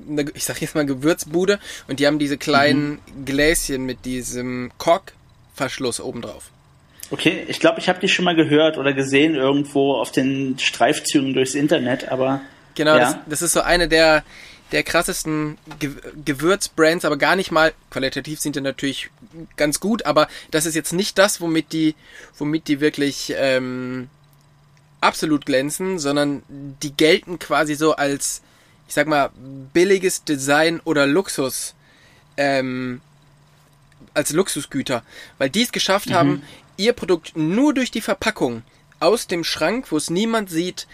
[0.09, 3.25] eine, ich sag jetzt mal Gewürzbude und die haben diese kleinen mhm.
[3.25, 6.51] Gläschen mit diesem Korkverschluss obendrauf.
[7.12, 11.33] Okay, ich glaube, ich habe die schon mal gehört oder gesehen irgendwo auf den Streifzügen
[11.33, 12.41] durchs Internet, aber
[12.79, 12.99] Genau, ja.
[12.99, 14.23] das, das ist so eine der,
[14.71, 15.91] der krassesten Ge
[16.25, 19.10] Gewürzbrands, aber gar nicht mal, qualitativ sind die natürlich
[19.58, 21.95] ganz gut, aber das ist jetzt nicht das, womit die,
[22.38, 24.10] womit die wirklich ähm,
[25.01, 28.41] absolut glänzen, sondern die gelten quasi so als,
[28.88, 29.32] ich sag mal,
[29.73, 31.73] billiges Design oder Luxus,
[32.38, 33.01] ähm,
[34.13, 35.03] als Luxusgüter,
[35.38, 36.13] weil die es geschafft mhm.
[36.13, 36.43] haben,
[36.77, 38.63] ihr Produkt nur durch die Verpackung
[38.99, 40.88] aus dem Schrank, wo es niemand sieht,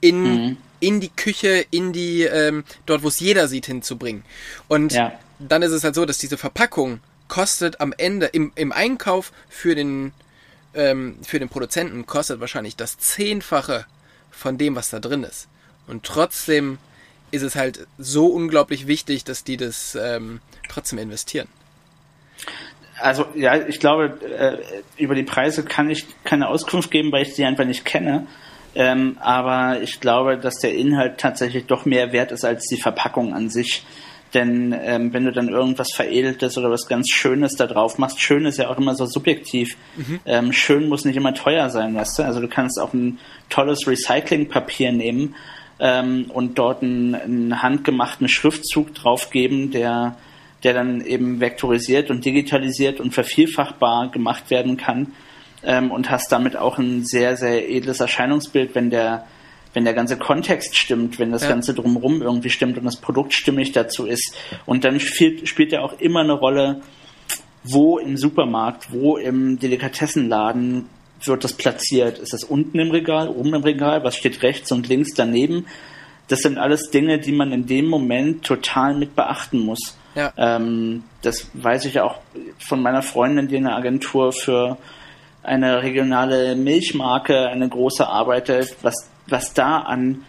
[0.00, 4.24] in mhm in die Küche, in die, ähm, dort wo es jeder sieht, hinzubringen.
[4.68, 5.12] Und ja.
[5.38, 9.74] dann ist es halt so, dass diese Verpackung kostet am Ende im, im Einkauf für
[9.74, 10.12] den,
[10.74, 13.86] ähm, für den Produzenten kostet wahrscheinlich das Zehnfache
[14.30, 15.48] von dem, was da drin ist.
[15.86, 16.78] Und trotzdem
[17.30, 21.48] ist es halt so unglaublich wichtig, dass die das ähm, trotzdem investieren.
[23.00, 27.34] Also ja, ich glaube, äh, über die Preise kann ich keine Auskunft geben, weil ich
[27.34, 28.26] die einfach nicht kenne.
[28.78, 33.34] Ähm, aber ich glaube, dass der Inhalt tatsächlich doch mehr wert ist als die Verpackung
[33.34, 33.84] an sich.
[34.34, 38.44] Denn ähm, wenn du dann irgendwas Veredeltes oder was ganz Schönes da drauf machst, schön
[38.44, 39.76] ist ja auch immer so subjektiv.
[39.96, 40.20] Mhm.
[40.26, 42.22] Ähm, schön muss nicht immer teuer sein, weißt du?
[42.22, 45.34] Also du kannst auch ein tolles Recyclingpapier nehmen
[45.80, 50.14] ähm, und dort einen, einen handgemachten Schriftzug draufgeben, der,
[50.62, 55.14] der dann eben vektorisiert und digitalisiert und vervielfachbar gemacht werden kann
[55.62, 59.26] ähm, und hast damit auch ein sehr, sehr edles Erscheinungsbild, wenn der,
[59.74, 61.48] wenn der ganze Kontext stimmt, wenn das ja.
[61.48, 64.34] Ganze drumherum irgendwie stimmt und das Produkt stimmig dazu ist.
[64.66, 66.80] Und dann spielt, spielt ja auch immer eine Rolle,
[67.64, 70.86] wo im Supermarkt, wo im Delikatessenladen
[71.24, 72.18] wird das platziert?
[72.18, 74.04] Ist das unten im Regal, oben im Regal?
[74.04, 75.66] Was steht rechts und links daneben?
[76.28, 79.96] Das sind alles Dinge, die man in dem Moment total mit beachten muss.
[80.14, 80.32] Ja.
[80.36, 82.18] Ähm, das weiß ich auch
[82.58, 84.76] von meiner Freundin, die in der Agentur für
[85.48, 90.24] eine regionale Milchmarke, eine große arbeitet, was, was da an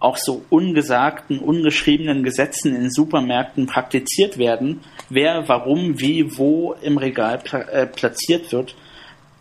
[0.00, 7.38] auch so ungesagten, ungeschriebenen Gesetzen in Supermärkten praktiziert werden, wer, warum, wie, wo im Regal
[7.38, 8.74] pla äh, platziert wird,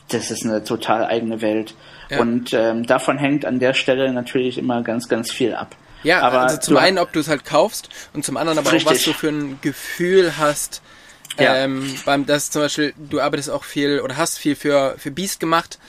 [0.09, 1.75] das ist eine total eigene Welt.
[2.09, 2.19] Ja.
[2.19, 5.75] Und ähm, davon hängt an der Stelle natürlich immer ganz, ganz viel ab.
[6.03, 8.87] Ja, aber also zum einen, ob du es halt kaufst und zum anderen aber richtig.
[8.87, 10.81] auch, was du für ein Gefühl hast,
[11.43, 11.55] ja.
[11.55, 15.39] Ähm, beim, das zum Beispiel, du arbeitest auch viel oder hast viel für, für Beast
[15.39, 15.79] gemacht.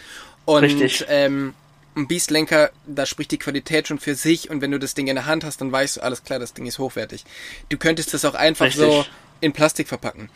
[0.44, 1.04] Und Richtig.
[1.08, 1.54] Ähm,
[1.96, 5.16] ein Beast-Lenker, da spricht die Qualität schon für sich und wenn du das Ding in
[5.16, 7.24] der Hand hast, dann weißt du, alles klar, das Ding ist hochwertig.
[7.68, 8.84] Du könntest das auch einfach Richtig.
[8.84, 9.04] so
[9.40, 10.30] in Plastik verpacken.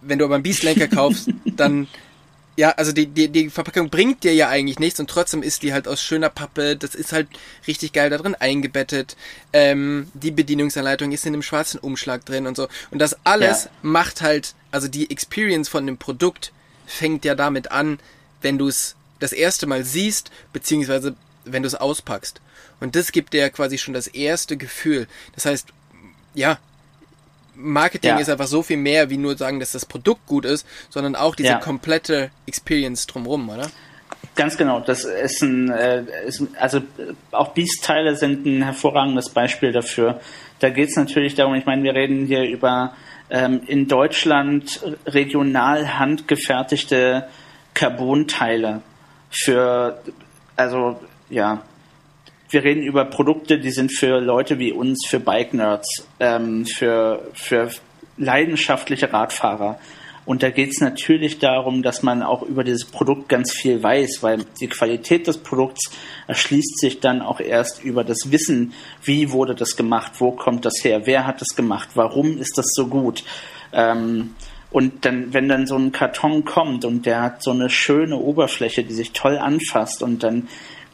[0.00, 1.88] Wenn du aber einen Beast-Lenker kaufst, dann
[2.58, 5.72] ja, also die, die, die Verpackung bringt dir ja eigentlich nichts und trotzdem ist die
[5.72, 6.76] halt aus schöner Pappe.
[6.76, 7.28] Das ist halt
[7.68, 9.16] richtig geil da drin eingebettet.
[9.52, 12.66] Ähm, die Bedienungsanleitung ist in einem schwarzen Umschlag drin und so.
[12.90, 13.70] Und das alles ja.
[13.82, 16.52] macht halt, also die Experience von dem Produkt
[16.84, 18.00] fängt ja damit an,
[18.42, 22.40] wenn du es das erste Mal siehst, beziehungsweise wenn du es auspackst.
[22.80, 25.06] Und das gibt dir quasi schon das erste Gefühl.
[25.36, 25.68] Das heißt,
[26.34, 26.58] ja,
[27.58, 28.18] Marketing ja.
[28.18, 31.34] ist einfach so viel mehr, wie nur sagen, dass das Produkt gut ist, sondern auch
[31.34, 31.58] diese ja.
[31.58, 33.68] komplette Experience drumherum, oder?
[34.36, 36.80] Ganz genau, das ist ein, äh, ist, also
[37.32, 40.20] auch Beast-Teile sind ein hervorragendes Beispiel dafür.
[40.60, 42.94] Da geht es natürlich darum, ich meine, wir reden hier über
[43.30, 47.28] ähm, in Deutschland regional handgefertigte
[47.74, 48.82] Carbon-Teile
[49.30, 50.00] für,
[50.56, 51.62] also ja,
[52.50, 57.70] wir reden über Produkte, die sind für Leute wie uns, für Bike-Nerds, ähm, für, für
[58.16, 59.78] leidenschaftliche Radfahrer.
[60.24, 64.22] Und da geht es natürlich darum, dass man auch über dieses Produkt ganz viel weiß,
[64.22, 65.90] weil die Qualität des Produkts
[66.26, 70.84] erschließt sich dann auch erst über das Wissen, wie wurde das gemacht, wo kommt das
[70.84, 73.24] her, wer hat das gemacht, warum ist das so gut.
[73.72, 74.34] Ähm,
[74.70, 78.84] und dann, wenn dann so ein Karton kommt und der hat so eine schöne Oberfläche,
[78.84, 80.48] die sich toll anfasst und dann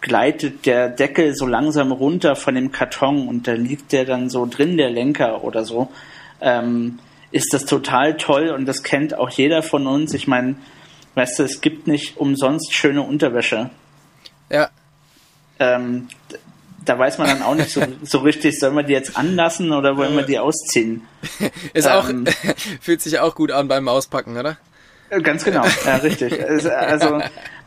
[0.04, 4.46] gleitet der Deckel so langsam runter von dem Karton und da liegt der dann so
[4.46, 5.90] drin, der Lenker oder so,
[6.40, 6.98] ähm,
[7.32, 10.12] ist das total toll und das kennt auch jeder von uns.
[10.12, 10.56] Ich meine,
[11.14, 13.70] weißt du, es gibt nicht umsonst schöne Unterwäsche.
[14.50, 14.68] Ja.
[15.58, 16.08] ähm,
[16.84, 19.96] da weiß man dann auch nicht so, so richtig, sollen wir die jetzt anlassen oder
[19.96, 21.02] wollen wir die ausziehen?
[21.72, 22.26] Ist auch, ähm,
[22.80, 24.58] fühlt sich auch gut an beim Auspacken, oder?
[25.22, 26.32] Ganz genau, ja, richtig.
[26.74, 27.20] Also,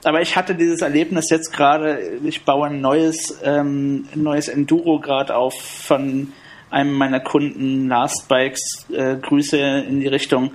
[0.07, 5.35] aber ich hatte dieses Erlebnis jetzt gerade, ich baue ein neues, ähm, neues Enduro gerade
[5.35, 6.33] auf von
[6.69, 10.51] einem meiner Kunden, Last Bikes, äh, Grüße in die Richtung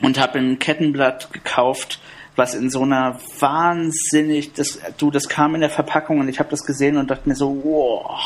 [0.00, 2.00] und habe ein Kettenblatt gekauft,
[2.36, 6.50] was in so einer wahnsinnig, das, du, das kam in der Verpackung und ich habe
[6.50, 8.20] das gesehen und dachte mir so, wow,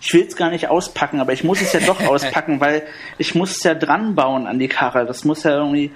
[0.00, 2.82] ich will es gar nicht auspacken, aber ich muss es ja doch auspacken, weil
[3.18, 5.06] ich muss es ja dran bauen an die Karre.
[5.06, 5.92] Das muss ja irgendwie,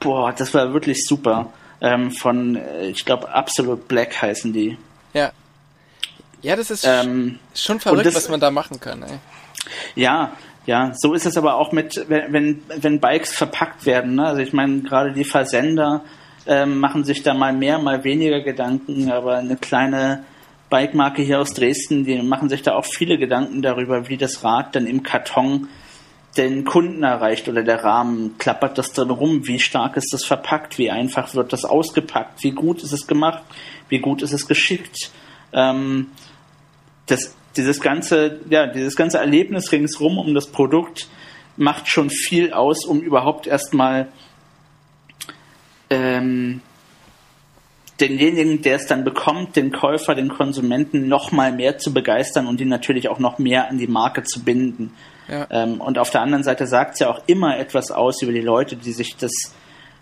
[0.00, 1.52] boah, das war wirklich super.
[1.82, 4.78] Ähm, von, äh, ich glaube, Absolute Black heißen die.
[5.12, 5.32] Ja.
[6.40, 9.02] Ja, das ist ähm, schon verrückt, das, was man da machen kann.
[9.02, 9.18] Ey.
[9.94, 10.32] Ja,
[10.64, 14.14] ja, so ist es aber auch mit, wenn, wenn Bikes verpackt werden.
[14.14, 14.26] Ne?
[14.26, 16.04] Also ich meine, gerade die Versender
[16.46, 20.24] ähm, machen sich da mal mehr, mal weniger Gedanken, aber eine kleine
[20.70, 24.74] Bike-Marke hier aus Dresden, die machen sich da auch viele Gedanken darüber, wie das Rad
[24.74, 25.68] dann im Karton
[26.36, 28.36] den Kunden erreicht oder der Rahmen.
[28.38, 29.46] Klappert das drin rum?
[29.46, 30.78] Wie stark ist das verpackt?
[30.78, 32.42] Wie einfach wird das ausgepackt?
[32.42, 33.42] Wie gut ist es gemacht?
[33.88, 35.10] Wie gut ist es geschickt?
[35.52, 36.08] Ähm,
[37.06, 41.08] das dieses ganze, ja, dieses ganze Erlebnis ringsrum um das Produkt
[41.56, 44.08] macht schon viel aus, um überhaupt erstmal
[45.90, 46.62] ähm,
[48.02, 52.60] denjenigen, der es dann bekommt, den Käufer, den Konsumenten noch mal mehr zu begeistern und
[52.60, 54.92] ihn natürlich auch noch mehr an die Marke zu binden.
[55.28, 55.46] Ja.
[55.50, 58.40] Ähm, und auf der anderen Seite sagt es ja auch immer etwas aus über die
[58.40, 59.54] Leute, die sich das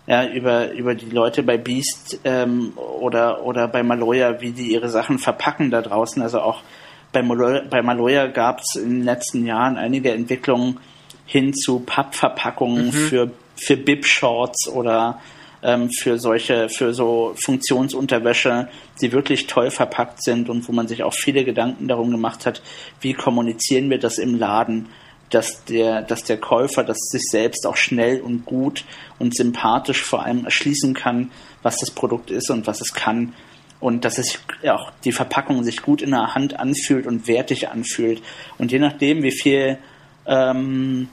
[0.07, 4.89] ja, über, über die Leute bei Beast ähm, oder, oder bei Maloya, wie die ihre
[4.89, 6.21] Sachen verpacken da draußen.
[6.23, 6.63] Also auch
[7.11, 10.79] bei Maloya, bei Maloya gab es in den letzten Jahren einige Entwicklungen
[11.27, 12.91] hin zu Pappverpackungen mhm.
[12.91, 15.19] für, für Bib-Shorts oder
[15.63, 18.67] ähm, für solche, für so Funktionsunterwäsche,
[19.01, 22.61] die wirklich toll verpackt sind und wo man sich auch viele Gedanken darum gemacht hat,
[22.99, 24.89] wie kommunizieren wir das im Laden,
[25.29, 28.83] dass der, dass der Käufer das sich selbst auch schnell und gut
[29.17, 33.33] und sympathisch vor allem erschließen kann, was das Produkt ist und was es kann
[33.81, 38.21] und dass es auch die Verpackung sich gut in der Hand anfühlt und wertig anfühlt.
[38.57, 39.79] Und je nachdem, wie viel,
[40.27, 41.09] ähm,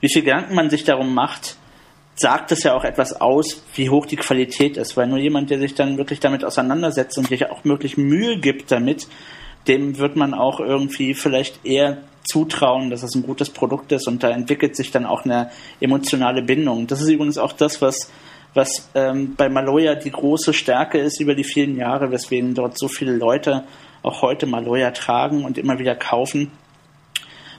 [0.00, 1.56] wie viel Gedanken man sich darum macht,
[2.16, 5.58] sagt es ja auch etwas aus, wie hoch die Qualität ist, weil nur jemand, der
[5.58, 9.06] sich dann wirklich damit auseinandersetzt und sich auch wirklich Mühe gibt damit,
[9.68, 14.22] dem wird man auch irgendwie vielleicht eher zutrauen, dass es ein gutes Produkt ist und
[14.22, 15.50] da entwickelt sich dann auch eine
[15.80, 16.86] emotionale Bindung.
[16.86, 18.10] Das ist übrigens auch das, was
[18.54, 22.88] was ähm, bei Maloya die große Stärke ist über die vielen Jahre, weswegen dort so
[22.88, 23.64] viele Leute
[24.02, 26.50] auch heute Maloya tragen und immer wieder kaufen,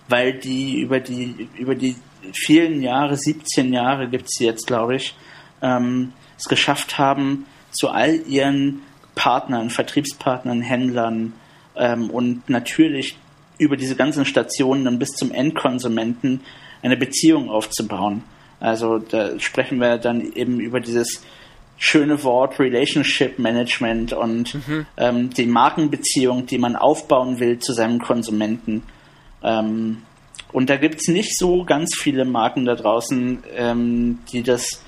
[0.10, 1.96] weil die über die über die
[2.34, 5.16] vielen Jahre, 17 Jahre gibt es jetzt, glaube ich,
[5.62, 8.82] ähm, es geschafft haben, zu all ihren
[9.16, 11.34] Partnern, Vertriebspartnern, Händlern
[11.76, 13.18] ähm, und natürlich
[13.58, 16.42] über diese ganzen Stationen dann bis zum Endkonsumenten
[16.84, 18.24] eine Beziehung aufzubauen.
[18.60, 21.24] Also da sprechen wir dann eben über dieses
[21.78, 24.86] schöne Wort Relationship Management und mhm.
[24.98, 28.84] ähm, die Markenbeziehung, die man aufbauen will zu seinem Konsumenten.
[29.44, 30.02] Ähm,
[30.52, 34.82] und da gibt es nicht so ganz viele Marken da draußen, ähm, die das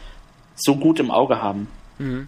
[0.56, 1.68] so gut im Auge haben.
[1.98, 2.28] Mhm.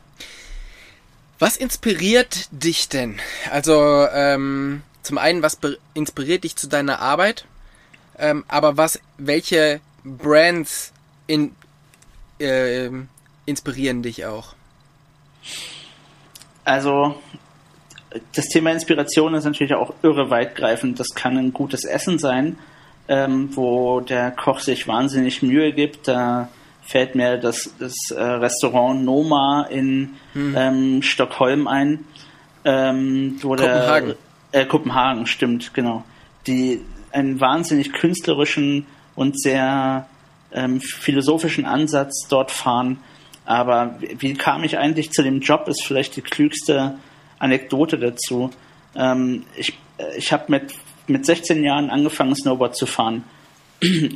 [1.40, 3.20] Was inspiriert dich denn?
[3.50, 5.58] Also ähm, zum einen, was
[5.94, 7.46] inspiriert dich zu deiner Arbeit?
[8.18, 10.94] Ähm, aber was, welche Brands
[11.26, 11.56] in,
[12.40, 12.90] äh,
[13.46, 14.54] inspirieren dich auch?
[16.64, 17.20] Also,
[18.36, 21.00] das Thema Inspiration ist natürlich auch irre weitgreifend.
[21.00, 22.60] Das kann ein gutes Essen sein,
[23.08, 26.08] ähm, wo der Koch sich wahnsinnig Mühe gibt.
[26.08, 26.50] Da
[26.82, 30.56] fällt mir das, das äh, Restaurant Noma in hm.
[30.58, 32.06] ähm, Stockholm ein.
[32.64, 34.16] Ähm, wo Kopenhagen.
[34.54, 36.04] Der, äh, Kopenhagen, stimmt, genau.
[36.48, 38.86] Die einen wahnsinnig künstlerischen
[39.16, 40.08] und sehr
[40.54, 43.00] ähm, philosophischen Ansatz dort fahren.
[43.46, 46.96] Aber wie kam ich eigentlich zu dem Job, ist vielleicht die klügste
[47.40, 48.52] Anekdote dazu.
[48.96, 50.74] Ähm, ich äh, ich habe mit,
[51.08, 53.24] mit 16 Jahren angefangen, Snowboard zu fahren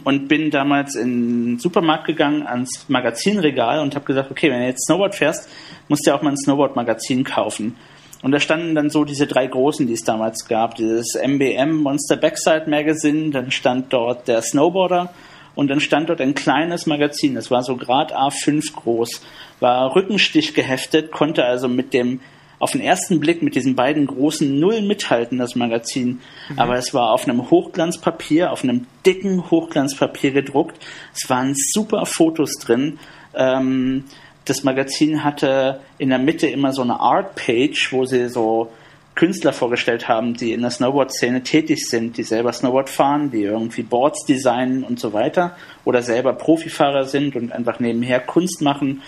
[0.04, 4.68] und bin damals in den Supermarkt gegangen, ans Magazinregal und habe gesagt, okay, wenn du
[4.68, 5.50] jetzt Snowboard fährst,
[5.88, 7.76] musst du ja auch mal ein Snowboard-Magazin kaufen.
[8.22, 10.76] Und da standen dann so diese drei großen, die es damals gab.
[10.76, 15.14] Dieses MBM Monster Backside Magazine, dann stand dort der Snowboarder
[15.56, 19.22] und dann stand dort ein kleines Magazin, das war so Grad A5 groß,
[19.60, 22.20] war Rückenstich geheftet, konnte also mit dem
[22.60, 26.20] auf den ersten Blick mit diesen beiden großen Nullen mithalten, das Magazin.
[26.50, 26.60] Mhm.
[26.60, 30.78] Aber es war auf einem Hochglanzpapier, auf einem dicken Hochglanzpapier gedruckt.
[31.14, 33.00] Es waren super Fotos drin.
[33.36, 34.06] Ähm,
[34.46, 38.72] das Magazin hatte in der Mitte immer so eine Art-Page, wo sie so
[39.16, 43.82] Künstler vorgestellt haben, die in der Snowboard-Szene tätig sind, die selber Snowboard fahren, die irgendwie
[43.82, 49.02] Boards designen und so weiter oder selber Profifahrer sind und einfach nebenher Kunst machen.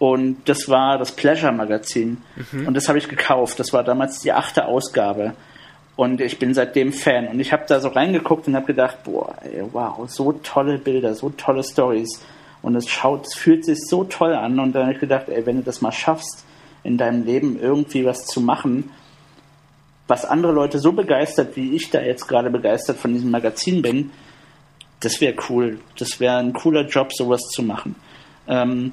[0.00, 2.22] Und das war das Pleasure Magazin.
[2.52, 2.68] Mhm.
[2.68, 3.60] Und das habe ich gekauft.
[3.60, 5.34] Das war damals die achte Ausgabe.
[5.94, 7.28] Und ich bin seitdem Fan.
[7.28, 11.14] Und ich habe da so reingeguckt und habe gedacht, boah, ey, wow, so tolle Bilder,
[11.14, 12.24] so tolle Stories.
[12.62, 14.58] Und es schaut, es fühlt sich so toll an.
[14.58, 16.46] Und dann habe ich gedacht, ey, wenn du das mal schaffst,
[16.82, 18.88] in deinem Leben irgendwie was zu machen,
[20.08, 24.12] was andere Leute so begeistert, wie ich da jetzt gerade begeistert von diesem Magazin bin,
[25.00, 25.78] das wäre cool.
[25.98, 27.96] Das wäre ein cooler Job, sowas zu machen.
[28.48, 28.92] Ähm,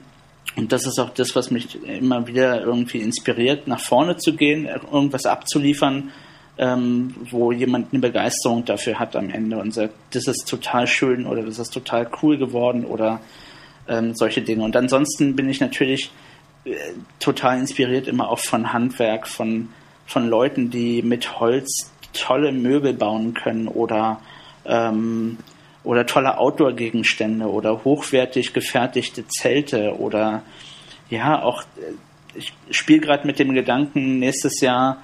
[0.57, 4.65] und das ist auch das, was mich immer wieder irgendwie inspiriert, nach vorne zu gehen,
[4.65, 6.11] irgendwas abzuliefern,
[6.57, 11.25] ähm, wo jemand eine Begeisterung dafür hat am Ende und sagt, das ist total schön
[11.25, 13.21] oder das ist total cool geworden oder
[13.87, 14.63] ähm, solche Dinge.
[14.63, 16.09] Und ansonsten bin ich natürlich
[16.65, 16.75] äh,
[17.19, 19.69] total inspiriert immer auch von Handwerk, von
[20.07, 24.21] von Leuten, die mit Holz tolle Möbel bauen können oder
[24.65, 25.37] ähm,
[25.87, 30.43] oder tolle Outdoor-Gegenstände oder hochwertig gefertigte Zelte oder
[31.09, 31.93] ja auch äh,
[32.35, 35.01] ich spiele gerade mit dem Gedanken nächstes Jahr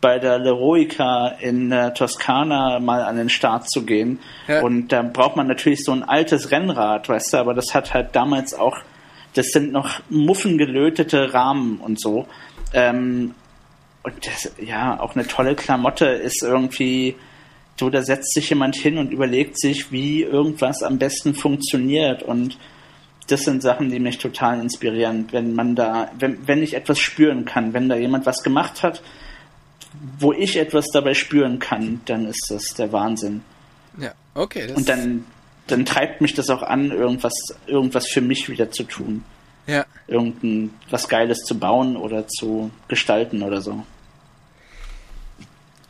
[0.00, 4.18] bei der Leroica in äh, Toskana mal an den Start zu gehen.
[4.48, 4.62] Ja.
[4.62, 8.16] Und da braucht man natürlich so ein altes Rennrad, weißt du, aber das hat halt
[8.16, 8.78] damals auch,
[9.34, 12.26] das sind noch muffengelötete Rahmen und so.
[12.72, 13.34] Ähm,
[14.02, 17.14] und das, ja, auch eine tolle Klamotte ist irgendwie,
[17.78, 22.22] so, da setzt sich jemand hin und überlegt sich, wie irgendwas am besten funktioniert.
[22.22, 22.58] Und
[23.28, 27.44] das sind Sachen, die mich total inspirieren, wenn man da, wenn, wenn ich etwas spüren
[27.44, 29.02] kann, wenn da jemand was gemacht hat,
[30.18, 33.42] wo ich etwas dabei spüren kann, dann ist das der Wahnsinn.
[33.98, 34.72] Ja, okay.
[34.74, 35.24] und dann,
[35.66, 37.34] dann treibt mich das auch an, irgendwas,
[37.66, 39.24] irgendwas für mich wieder zu tun.
[39.66, 39.84] Ja.
[40.08, 43.84] Irgendein was Geiles zu bauen oder zu gestalten oder so.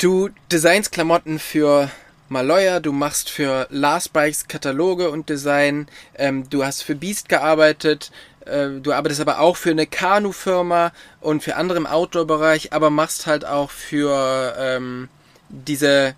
[0.02, 1.88] Du designst Klamotten für
[2.28, 5.86] Maloya, du machst für Last Bikes Kataloge und Design,
[6.16, 8.10] ähm, du hast für Beast gearbeitet,
[8.44, 13.28] äh, du arbeitest aber auch für eine Kanu-Firma und für andere im Outdoor-Bereich, aber machst
[13.28, 15.08] halt auch für ähm,
[15.48, 16.16] diese,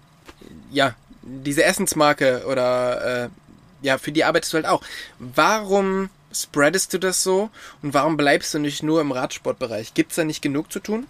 [0.71, 3.29] ja, diese Essensmarke oder äh,
[3.83, 4.81] ja, für die arbeitest du halt auch.
[5.19, 7.51] Warum spreadest du das so
[7.83, 9.93] und warum bleibst du nicht nur im Radsportbereich?
[9.93, 11.07] Gibt's da nicht genug zu tun?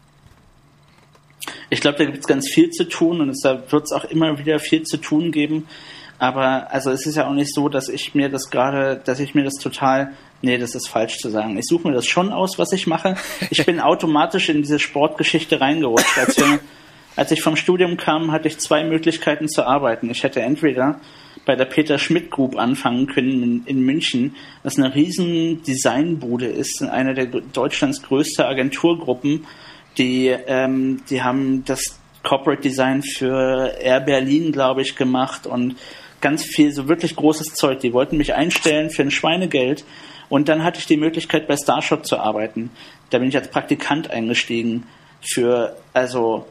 [1.71, 4.39] Ich glaube, da gibt es ganz viel zu tun und da wird es auch immer
[4.39, 5.67] wieder viel zu tun geben.
[6.19, 9.35] Aber also es ist ja auch nicht so, dass ich mir das gerade, dass ich
[9.35, 11.59] mir das total, nee, das ist falsch zu sagen.
[11.59, 13.17] Ich suche mir das schon aus, was ich mache.
[13.51, 16.17] Ich bin automatisch in diese Sportgeschichte reingerutscht.
[16.17, 16.61] Als, wir,
[17.17, 20.09] als ich vom Studium kam, hatte ich zwei Möglichkeiten zu arbeiten.
[20.11, 21.01] Ich hätte entweder
[21.45, 26.83] bei der Peter Schmidt Group anfangen können in, in München, was eine riesen Designbude ist,
[26.83, 29.47] eine der Deutschlands größte Agenturgruppen
[29.99, 35.77] die, ähm, die haben das Corporate Design für Air Berlin, glaube ich, gemacht und
[36.21, 37.81] ganz viel, so wirklich großes Zeug.
[37.81, 39.85] Die wollten mich einstellen für ein Schweinegeld.
[40.31, 42.71] Und dann hatte ich die Möglichkeit, bei Starshot zu arbeiten.
[43.11, 44.87] Da bin ich als Praktikant eingestiegen
[45.21, 46.47] für, also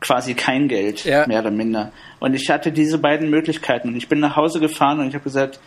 [0.00, 1.26] quasi kein Geld, ja.
[1.26, 1.92] mehr oder minder.
[2.20, 3.88] Und ich hatte diese beiden Möglichkeiten.
[3.88, 5.58] Und ich bin nach Hause gefahren und ich habe gesagt,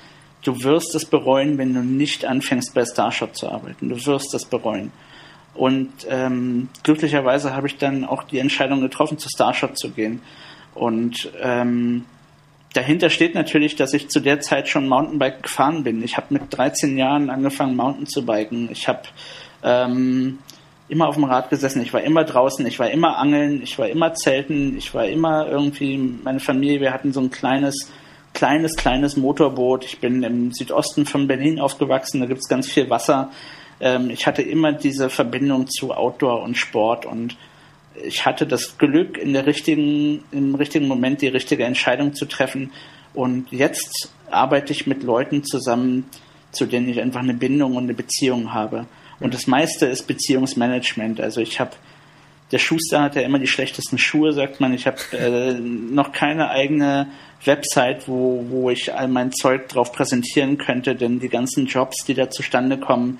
[0.44, 3.90] du wirst es bereuen, wenn du nicht anfängst, bei Starshot zu arbeiten.
[3.90, 4.92] Du wirst es bereuen.
[5.56, 10.22] Und ähm, glücklicherweise habe ich dann auch die Entscheidung getroffen, zu Starshot zu gehen.
[10.74, 12.04] Und ähm,
[12.74, 16.04] dahinter steht natürlich, dass ich zu der Zeit schon Mountainbike gefahren bin.
[16.04, 18.70] Ich habe mit 13 Jahren angefangen, Mountain zu biken.
[18.70, 19.04] Ich habe
[19.64, 20.40] ähm,
[20.90, 21.82] immer auf dem Rad gesessen.
[21.82, 22.66] Ich war immer draußen.
[22.68, 23.62] Ich war immer angeln.
[23.64, 24.78] Ich war immer zelten.
[24.78, 27.90] Ich war immer irgendwie, meine Familie, wir hatten so ein kleines,
[28.34, 29.86] kleines, kleines Motorboot.
[29.86, 32.20] Ich bin im Südosten von Berlin aufgewachsen.
[32.20, 33.32] Da gibt es ganz viel Wasser
[33.80, 37.38] ähm, ich hatte immer diese Verbindung zu Outdoor und Sport und
[38.04, 42.72] ich hatte das Glück, in der richtigen, im richtigen Moment die richtige Entscheidung zu treffen.
[43.14, 46.10] Und jetzt arbeite ich mit Leuten zusammen,
[46.52, 48.86] zu denen ich einfach eine Bindung und eine Beziehung habe.
[49.20, 51.22] Und das meiste ist Beziehungsmanagement.
[51.22, 51.72] Also ich habe,
[52.52, 54.74] der Schuster hat ja immer die schlechtesten Schuhe, sagt man.
[54.74, 57.08] Ich habe äh, noch keine eigene
[57.46, 62.14] Website, wo, wo ich all mein Zeug drauf präsentieren könnte, denn die ganzen Jobs, die
[62.14, 63.20] da zustande kommen,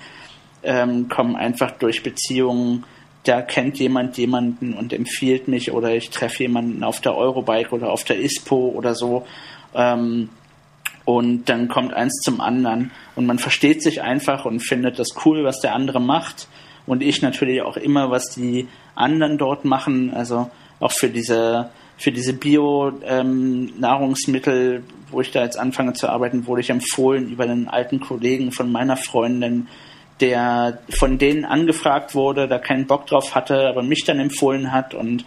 [0.66, 2.84] ähm, kommen einfach durch Beziehungen.
[3.24, 7.92] Da kennt jemand jemanden und empfiehlt mich oder ich treffe jemanden auf der Eurobike oder
[7.92, 9.26] auf der ISPO oder so.
[9.74, 10.30] Ähm,
[11.06, 15.44] und dann kommt eins zum anderen und man versteht sich einfach und findet das cool,
[15.44, 16.48] was der andere macht.
[16.88, 20.14] Und ich natürlich auch immer, was die anderen dort machen.
[20.14, 20.50] Also
[20.80, 26.60] auch für diese für diese Bio-Nahrungsmittel, ähm, wo ich da jetzt anfange zu arbeiten, wurde
[26.62, 29.68] ich empfohlen über einen alten Kollegen von meiner Freundin,
[30.22, 34.94] der von denen angefragt wurde, da keinen Bock drauf hatte, aber mich dann empfohlen hat.
[34.94, 35.26] Und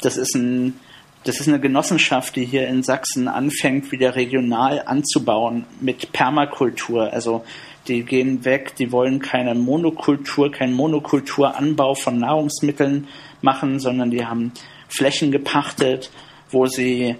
[0.00, 0.78] das ist ein,
[1.24, 7.12] das ist eine Genossenschaft, die hier in Sachsen anfängt, wieder regional anzubauen mit Permakultur.
[7.12, 7.44] Also
[7.88, 13.08] die gehen weg, die wollen keine Monokultur, keinen Monokulturanbau von Nahrungsmitteln
[13.40, 14.52] machen, sondern die haben
[14.88, 16.10] Flächen gepachtet,
[16.50, 17.16] wo sie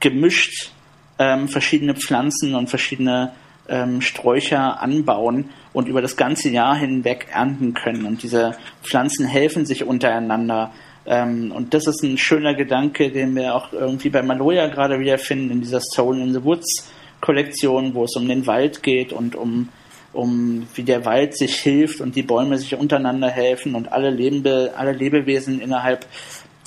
[0.00, 0.70] gemischt
[1.18, 3.32] ähm, verschiedene Pflanzen und verschiedene
[3.68, 8.06] ähm, Sträucher anbauen und über das ganze Jahr hinweg ernten können.
[8.06, 10.72] Und diese Pflanzen helfen sich untereinander.
[11.06, 15.50] Ähm, und das ist ein schöner Gedanke, den wir auch irgendwie bei Maloya gerade wiederfinden,
[15.50, 16.90] in dieser Soul in the Woods
[17.20, 19.70] Kollektion, wo es um den Wald geht und um,
[20.12, 24.74] um wie der Wald sich hilft und die Bäume sich untereinander helfen und alle, Lebe,
[24.76, 26.06] alle Lebewesen innerhalb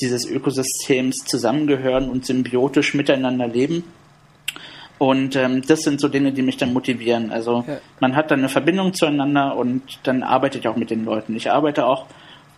[0.02, 3.84] dieses Ökosystems zusammengehören und symbiotisch miteinander leben.
[4.98, 7.32] Und ähm, das sind so Dinge, die mich dann motivieren.
[7.32, 7.78] Also ja.
[8.00, 11.36] man hat dann eine Verbindung zueinander und dann arbeite ich auch mit den Leuten.
[11.36, 12.08] Ich arbeite auch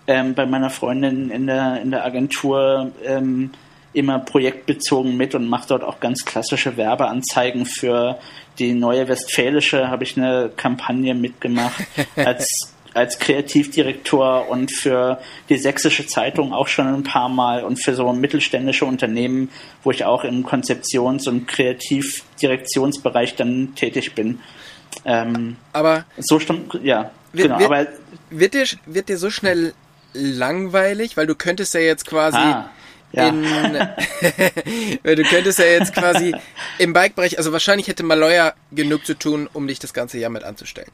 [0.08, 3.52] ähm, bei meiner Freundin in der, in der Agentur ähm,
[3.92, 8.20] immer projektbezogen mit und mache dort auch ganz klassische Werbeanzeigen für
[8.60, 11.84] die neue Westfälische habe ich eine Kampagne mitgemacht
[12.16, 15.20] als als Kreativdirektor und für
[15.50, 19.50] die Sächsische Zeitung auch schon ein paar Mal und für so mittelständische Unternehmen,
[19.84, 24.40] wo ich auch im Konzeptions- und Kreativdirektionsbereich dann tätig bin.
[25.06, 27.60] Ähm, aber so stimmt, ja, wird, genau.
[27.60, 27.88] Wird, aber
[28.30, 29.74] wird dir, wird dir so schnell
[30.14, 32.70] langweilig, weil du könntest ja jetzt quasi ah,
[33.12, 33.30] ja.
[33.30, 33.44] in,
[35.04, 36.34] du könntest ja jetzt quasi
[36.80, 40.44] im Bike-Bereich, also wahrscheinlich hätte Maloya genug zu tun, um dich das ganze Jahr mit
[40.44, 40.92] anzustellen.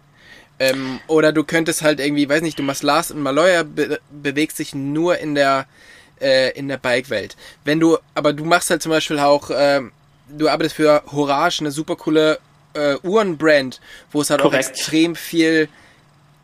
[0.59, 4.59] Ähm, oder du könntest halt irgendwie, weiß nicht, du machst Lars und Maloya, be bewegst
[4.59, 5.67] dich nur in der
[6.21, 7.35] äh, in der Bike-Welt.
[7.63, 9.81] Wenn du, aber du machst halt zum Beispiel auch, äh,
[10.29, 12.39] du arbeitest für Horage, eine super coole
[12.73, 13.81] äh, Uhrenbrand,
[14.11, 14.65] wo es halt Korrekt.
[14.65, 15.67] auch extrem viel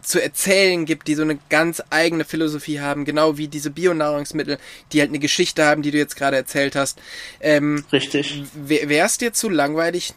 [0.01, 4.57] zu erzählen gibt, die so eine ganz eigene Philosophie haben, genau wie diese Bionahrungsmittel,
[4.91, 6.99] die halt eine Geschichte haben, die du jetzt gerade erzählt hast.
[7.39, 8.43] Ähm, Richtig.
[8.55, 10.14] Wäre es dir zu langweilig,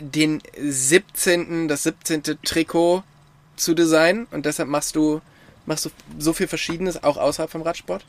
[0.00, 2.22] den 17., das 17.
[2.42, 3.02] Trikot
[3.58, 5.20] zu designen und deshalb machst du,
[5.66, 8.04] machst du so viel Verschiedenes auch außerhalb vom Radsport?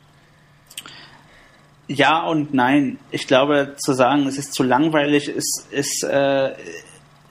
[1.87, 2.99] Ja und nein.
[3.09, 6.51] Ich glaube, zu sagen, es ist zu langweilig, ist, ist, äh,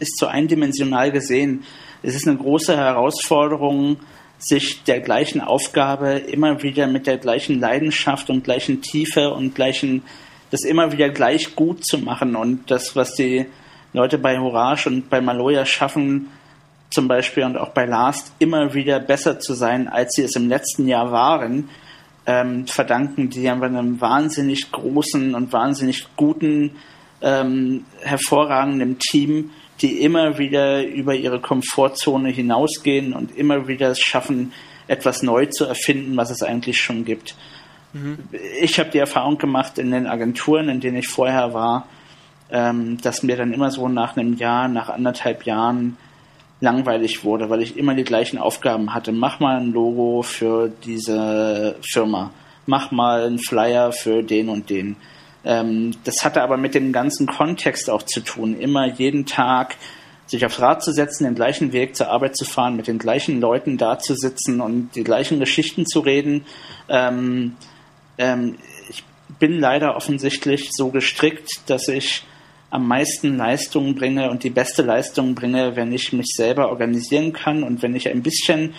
[0.00, 1.64] ist zu eindimensional gesehen.
[2.02, 3.98] Es ist eine große Herausforderung,
[4.38, 10.02] sich der gleichen Aufgabe immer wieder mit der gleichen Leidenschaft und gleichen Tiefe und gleichen,
[10.50, 12.36] das immer wieder gleich gut zu machen.
[12.36, 13.46] Und das, was die
[13.92, 16.28] Leute bei Horage und bei Maloya schaffen,
[16.90, 20.48] zum Beispiel und auch bei Last immer wieder besser zu sein, als sie es im
[20.48, 21.68] letzten Jahr waren,
[22.26, 26.76] ähm, verdanken die einfach einem wahnsinnig großen und wahnsinnig guten,
[27.20, 34.52] ähm, hervorragenden Team, die immer wieder über ihre Komfortzone hinausgehen und immer wieder es schaffen,
[34.88, 37.34] etwas neu zu erfinden, was es eigentlich schon gibt.
[37.92, 38.18] Mhm.
[38.60, 41.86] Ich habe die Erfahrung gemacht in den Agenturen, in denen ich vorher war,
[42.50, 45.96] ähm, dass mir dann immer so nach einem Jahr, nach anderthalb Jahren
[46.60, 49.12] langweilig wurde, weil ich immer die gleichen Aufgaben hatte.
[49.12, 52.30] Mach mal ein Logo für diese Firma.
[52.66, 54.96] Mach mal einen Flyer für den und den.
[55.44, 58.58] Ähm, das hatte aber mit dem ganzen Kontext auch zu tun.
[58.58, 59.76] Immer jeden Tag
[60.26, 63.40] sich aufs Rad zu setzen, den gleichen Weg zur Arbeit zu fahren, mit den gleichen
[63.40, 66.44] Leuten da zu sitzen und die gleichen Geschichten zu reden.
[66.88, 67.56] Ähm,
[68.18, 68.56] ähm,
[68.90, 69.04] ich
[69.38, 72.24] bin leider offensichtlich so gestrickt, dass ich
[72.70, 77.62] am meisten Leistung bringe und die beste Leistung bringe, wenn ich mich selber organisieren kann
[77.62, 78.74] und wenn ich ein bisschen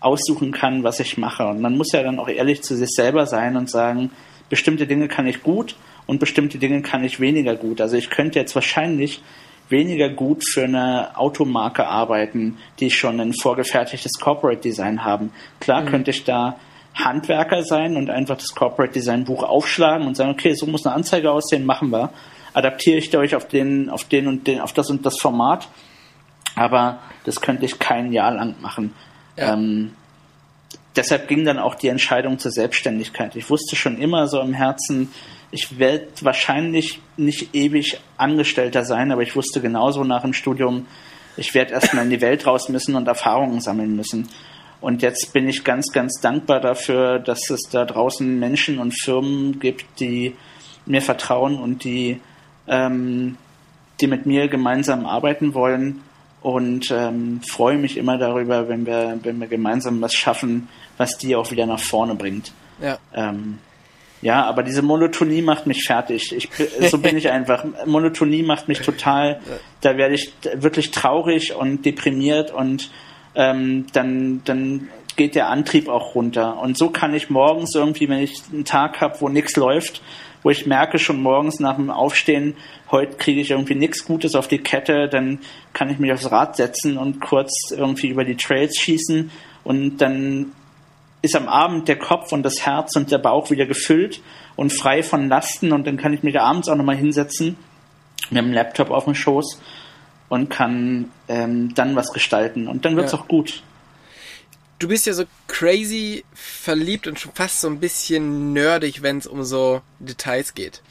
[0.00, 1.46] aussuchen kann, was ich mache.
[1.46, 4.10] Und man muss ja dann auch ehrlich zu sich selber sein und sagen,
[4.50, 5.76] bestimmte Dinge kann ich gut
[6.06, 7.80] und bestimmte Dinge kann ich weniger gut.
[7.80, 9.22] Also ich könnte jetzt wahrscheinlich
[9.68, 15.32] weniger gut für eine Automarke arbeiten, die schon ein vorgefertigtes Corporate Design haben.
[15.60, 15.86] Klar mhm.
[15.86, 16.58] könnte ich da
[16.94, 20.94] Handwerker sein und einfach das Corporate Design Buch aufschlagen und sagen, okay, so muss eine
[20.94, 22.10] Anzeige aussehen, machen wir
[22.54, 25.68] adaptiere ich euch auf den, auf den und den, auf das und das Format.
[26.54, 28.92] Aber das könnte ich kein Jahr lang machen.
[29.36, 29.54] Ja.
[29.54, 29.92] Ähm,
[30.96, 33.36] deshalb ging dann auch die Entscheidung zur Selbstständigkeit.
[33.36, 35.10] Ich wusste schon immer so im Herzen,
[35.50, 40.86] ich werde wahrscheinlich nicht ewig Angestellter sein, aber ich wusste genauso nach dem Studium,
[41.36, 44.28] ich werde erstmal in die Welt raus müssen und Erfahrungen sammeln müssen.
[44.80, 49.60] Und jetzt bin ich ganz, ganz dankbar dafür, dass es da draußen Menschen und Firmen
[49.60, 50.34] gibt, die
[50.86, 52.20] mir vertrauen und die
[52.66, 53.36] ähm,
[54.00, 56.02] die mit mir gemeinsam arbeiten wollen
[56.42, 61.36] und ähm, freue mich immer darüber, wenn wir, wenn wir gemeinsam was schaffen, was die
[61.36, 62.52] auch wieder nach vorne bringt.
[62.80, 62.98] Ja.
[63.14, 63.58] Ähm,
[64.22, 66.32] ja, aber diese Monotonie macht mich fertig.
[66.32, 66.48] Ich,
[66.90, 67.64] so bin ich einfach.
[67.86, 69.40] Monotonie macht mich total,
[69.80, 72.90] da werde ich wirklich traurig und deprimiert und
[73.34, 76.58] ähm, dann, dann geht der Antrieb auch runter.
[76.60, 80.02] Und so kann ich morgens irgendwie, wenn ich einen Tag habe, wo nichts läuft,
[80.42, 82.56] wo ich merke schon morgens nach dem Aufstehen,
[82.90, 85.40] heute kriege ich irgendwie nichts Gutes auf die Kette, dann
[85.72, 89.30] kann ich mich aufs Rad setzen und kurz irgendwie über die Trails schießen
[89.64, 90.52] und dann
[91.22, 94.20] ist am Abend der Kopf und das Herz und der Bauch wieder gefüllt
[94.56, 97.56] und frei von Lasten und dann kann ich mich abends auch nochmal hinsetzen
[98.30, 99.60] mit dem Laptop auf dem Schoß
[100.28, 103.18] und kann ähm, dann was gestalten und dann wird's ja.
[103.18, 103.62] auch gut.
[104.82, 109.28] Du bist ja so crazy verliebt und schon fast so ein bisschen nerdig, wenn es
[109.28, 110.82] um so Details geht.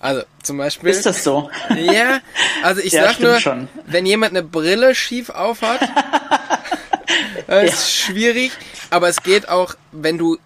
[0.00, 0.90] Also zum Beispiel.
[0.90, 1.50] Ist das so?
[1.74, 2.20] Ja,
[2.62, 3.68] also ich ja, sag nur, schon.
[3.86, 5.80] wenn jemand eine Brille schief aufhat,
[7.46, 8.12] das ist ja.
[8.12, 8.52] schwierig.
[8.90, 10.36] Aber es geht auch, wenn du,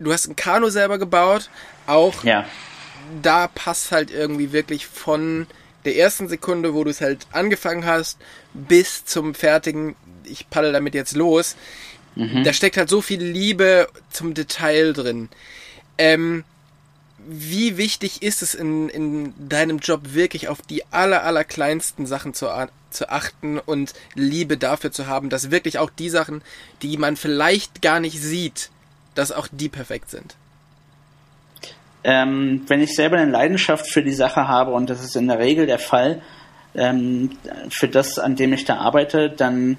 [0.00, 1.50] du hast ein Kanu selber gebaut,
[1.86, 2.44] auch ja.
[3.22, 5.46] da passt halt irgendwie wirklich von
[5.84, 8.18] der ersten Sekunde, wo du es halt angefangen hast,
[8.52, 9.94] bis zum fertigen,
[10.24, 11.54] ich paddel damit jetzt los.
[12.18, 12.42] Mhm.
[12.42, 15.28] Da steckt halt so viel Liebe zum Detail drin.
[15.96, 16.44] Ähm,
[17.26, 22.34] wie wichtig ist es in, in deinem Job wirklich auf die aller, aller kleinsten Sachen
[22.34, 22.48] zu,
[22.90, 26.42] zu achten und Liebe dafür zu haben, dass wirklich auch die Sachen,
[26.82, 28.70] die man vielleicht gar nicht sieht,
[29.14, 30.34] dass auch die perfekt sind?
[32.02, 35.38] Ähm, wenn ich selber eine Leidenschaft für die Sache habe, und das ist in der
[35.38, 36.20] Regel der Fall,
[36.74, 37.30] ähm,
[37.68, 39.76] für das, an dem ich da arbeite, dann,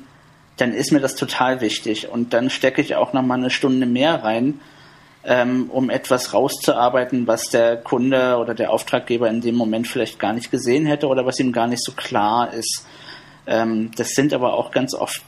[0.60, 2.10] dann ist mir das total wichtig.
[2.10, 4.60] Und dann stecke ich auch nochmal eine Stunde mehr rein,
[5.24, 10.34] ähm, um etwas rauszuarbeiten, was der Kunde oder der Auftraggeber in dem Moment vielleicht gar
[10.34, 12.86] nicht gesehen hätte oder was ihm gar nicht so klar ist.
[13.48, 15.22] Ähm, das sind aber auch ganz oft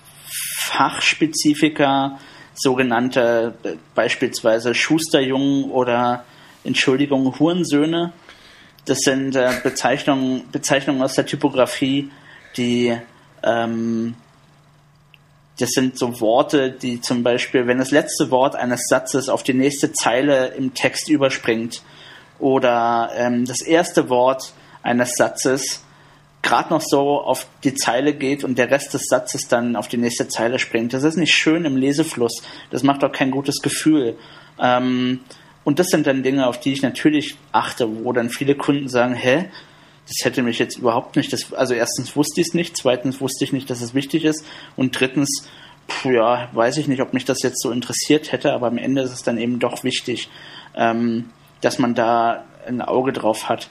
[0.58, 2.20] Fachspezifika,
[2.54, 6.26] sogenannte äh, beispielsweise Schusterjungen oder
[6.64, 8.14] Entschuldigung, Hurensöhne.
[8.86, 12.12] Das sind äh, Bezeichnungen, Bezeichnungen aus der Typografie,
[12.58, 12.98] die
[13.44, 14.16] ähm,
[15.62, 19.54] das sind so Worte, die zum Beispiel, wenn das letzte Wort eines Satzes auf die
[19.54, 21.82] nächste Zeile im Text überspringt
[22.40, 24.54] oder ähm, das erste Wort
[24.84, 25.84] eines Satzes
[26.42, 29.98] gerade noch so auf die Zeile geht und der Rest des Satzes dann auf die
[29.98, 30.94] nächste Zeile springt.
[30.94, 32.42] Das ist nicht schön im Lesefluss.
[32.72, 34.18] Das macht auch kein gutes Gefühl.
[34.60, 35.20] Ähm,
[35.64, 39.14] und das sind dann Dinge, auf die ich natürlich achte, wo dann viele Kunden sagen,
[39.14, 39.46] hä,
[40.08, 43.44] das hätte mich jetzt überhaupt nicht, das, also erstens wusste ich es nicht, zweitens wusste
[43.44, 44.46] ich nicht, dass es wichtig ist
[44.76, 45.48] und drittens,
[45.88, 49.02] pf, ja, weiß ich nicht, ob mich das jetzt so interessiert hätte, aber am Ende
[49.02, 50.30] ist es dann eben doch wichtig,
[50.76, 51.30] ähm,
[51.62, 53.70] dass man da ein Auge drauf hat.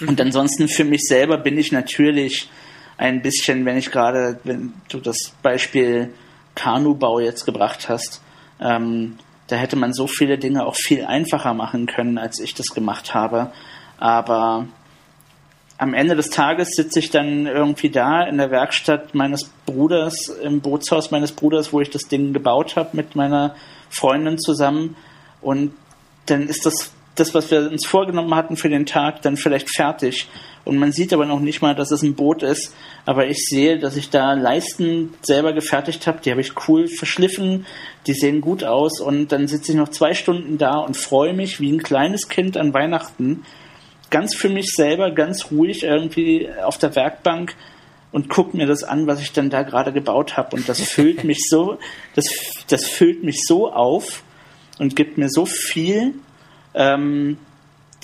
[0.00, 0.08] Mhm.
[0.08, 2.48] Und ansonsten für mich selber bin ich natürlich
[2.96, 6.12] ein bisschen, wenn ich gerade, wenn du das Beispiel
[6.54, 8.22] Kanubau jetzt gebracht hast,
[8.60, 12.68] ähm, da hätte man so viele Dinge auch viel einfacher machen können, als ich das
[12.68, 13.52] gemacht habe.
[13.98, 14.66] Aber
[15.84, 20.62] am Ende des Tages sitze ich dann irgendwie da in der Werkstatt meines Bruders, im
[20.62, 23.54] Bootshaus meines Bruders, wo ich das Ding gebaut habe mit meiner
[23.90, 24.96] Freundin zusammen.
[25.42, 25.74] Und
[26.24, 30.26] dann ist das, das, was wir uns vorgenommen hatten für den Tag, dann vielleicht fertig.
[30.64, 32.74] Und man sieht aber noch nicht mal, dass es ein Boot ist.
[33.04, 36.20] Aber ich sehe, dass ich da Leisten selber gefertigt habe.
[36.24, 37.66] Die habe ich cool verschliffen.
[38.06, 39.02] Die sehen gut aus.
[39.02, 42.56] Und dann sitze ich noch zwei Stunden da und freue mich wie ein kleines Kind
[42.56, 43.44] an Weihnachten.
[44.14, 47.56] Ganz für mich selber, ganz ruhig irgendwie auf der Werkbank
[48.12, 50.54] und gucke mir das an, was ich dann da gerade gebaut habe.
[50.54, 51.78] Und das füllt mich so,
[52.14, 52.28] das,
[52.68, 54.22] das füllt mich so auf
[54.78, 56.14] und gibt mir so viel.
[56.74, 57.38] Ähm,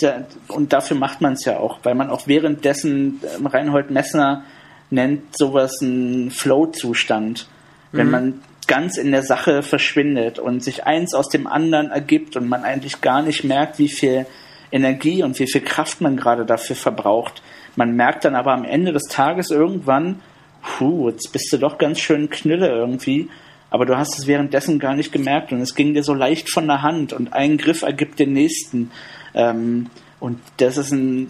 [0.01, 4.43] der, und dafür macht man es ja auch, weil man auch währenddessen, ähm, Reinhold Messner
[4.91, 7.47] nennt sowas einen Flow-Zustand.
[7.93, 8.11] Wenn mhm.
[8.11, 12.65] man ganz in der Sache verschwindet und sich eins aus dem anderen ergibt und man
[12.65, 14.27] eigentlich gar nicht merkt, wie viel
[14.73, 17.43] Energie und wie viel Kraft man gerade dafür verbraucht.
[17.77, 20.21] Man merkt dann aber am Ende des Tages irgendwann,
[20.63, 23.29] puh, jetzt bist du doch ganz schön knülle irgendwie,
[23.71, 26.67] aber du hast es währenddessen gar nicht gemerkt und es ging dir so leicht von
[26.67, 28.91] der Hand und ein Griff ergibt den nächsten.
[29.35, 29.87] Ähm,
[30.19, 31.29] und das ist ein,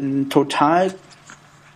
[0.00, 0.94] ein total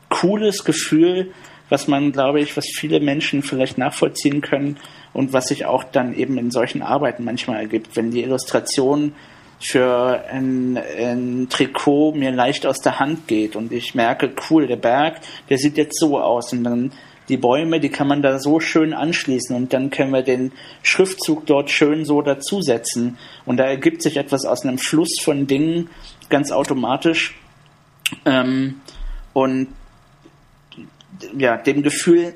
[0.08, 1.32] cooles Gefühl,
[1.68, 4.78] was man, glaube ich, was viele Menschen vielleicht nachvollziehen können
[5.12, 9.12] und was sich auch dann eben in solchen Arbeiten manchmal ergibt, wenn die Illustration
[9.60, 14.76] für ein, ein Trikot mir leicht aus der Hand geht und ich merke, cool, der
[14.76, 16.92] Berg, der sieht jetzt so aus und dann
[17.28, 20.52] die Bäume, die kann man da so schön anschließen und dann können wir den
[20.82, 23.18] Schriftzug dort schön so dazusetzen.
[23.44, 25.90] Und da ergibt sich etwas aus einem Fluss von Dingen
[26.30, 27.38] ganz automatisch.
[28.24, 28.80] Ähm,
[29.34, 29.68] und
[31.36, 32.34] ja, dem Gefühl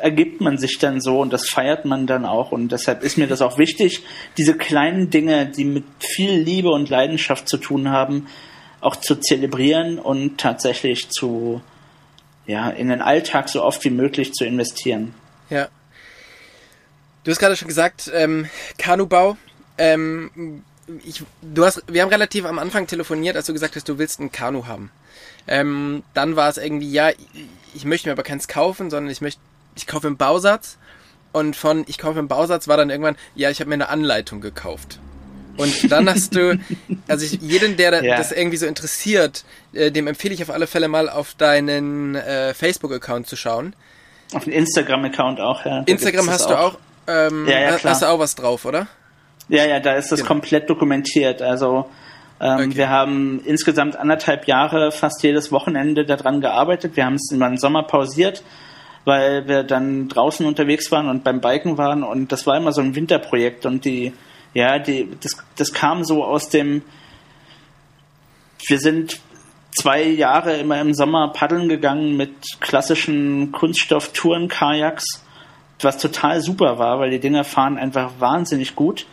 [0.00, 3.26] ergibt man sich dann so und das feiert man dann auch und deshalb ist mir
[3.26, 4.04] das auch wichtig,
[4.36, 8.26] diese kleinen Dinge, die mit viel Liebe und Leidenschaft zu tun haben,
[8.80, 11.60] auch zu zelebrieren und tatsächlich zu
[12.46, 15.14] ja, in den Alltag so oft wie möglich zu investieren.
[15.50, 15.68] Ja.
[17.24, 19.36] Du hast gerade schon gesagt, ähm, Kanubau.
[19.76, 20.62] Ähm,
[21.04, 24.20] ich, du hast, wir haben relativ am Anfang telefoniert, als du gesagt hast, du willst
[24.20, 24.90] ein Kanu haben.
[25.46, 27.10] Ähm, dann war es irgendwie, ja,
[27.74, 29.40] ich möchte mir aber keins kaufen, sondern ich möchte,
[29.78, 30.78] ich kaufe einen Bausatz.
[31.32, 34.40] Und von ich kaufe einen Bausatz war dann irgendwann, ja, ich habe mir eine Anleitung
[34.40, 34.98] gekauft.
[35.56, 36.58] Und dann hast du,
[37.08, 38.16] also ich, jeden, der ja.
[38.16, 42.54] das irgendwie so interessiert, äh, dem empfehle ich auf alle Fälle mal auf deinen äh,
[42.54, 43.74] Facebook-Account zu schauen.
[44.32, 45.82] Auf den Instagram-Account auch, ja.
[45.82, 48.86] Da Instagram hast du auch, ähm, ja, ja, hast du auch was drauf, oder?
[49.48, 50.28] Ja, ja, da ist das genau.
[50.28, 51.40] komplett dokumentiert.
[51.42, 51.88] Also
[52.40, 52.76] ähm, okay.
[52.76, 56.96] wir haben insgesamt anderthalb Jahre fast jedes Wochenende daran gearbeitet.
[56.96, 58.42] Wir haben es über den Sommer pausiert,
[59.08, 62.82] weil wir dann draußen unterwegs waren und beim Biken waren und das war immer so
[62.82, 64.12] ein Winterprojekt und die,
[64.52, 66.82] ja, die, das, das kam so aus dem,
[68.66, 69.18] wir sind
[69.74, 75.24] zwei Jahre immer im Sommer paddeln gegangen mit klassischen Kunststoff-Touren-Kajaks,
[75.80, 79.06] was total super war, weil die Dinger fahren einfach wahnsinnig gut.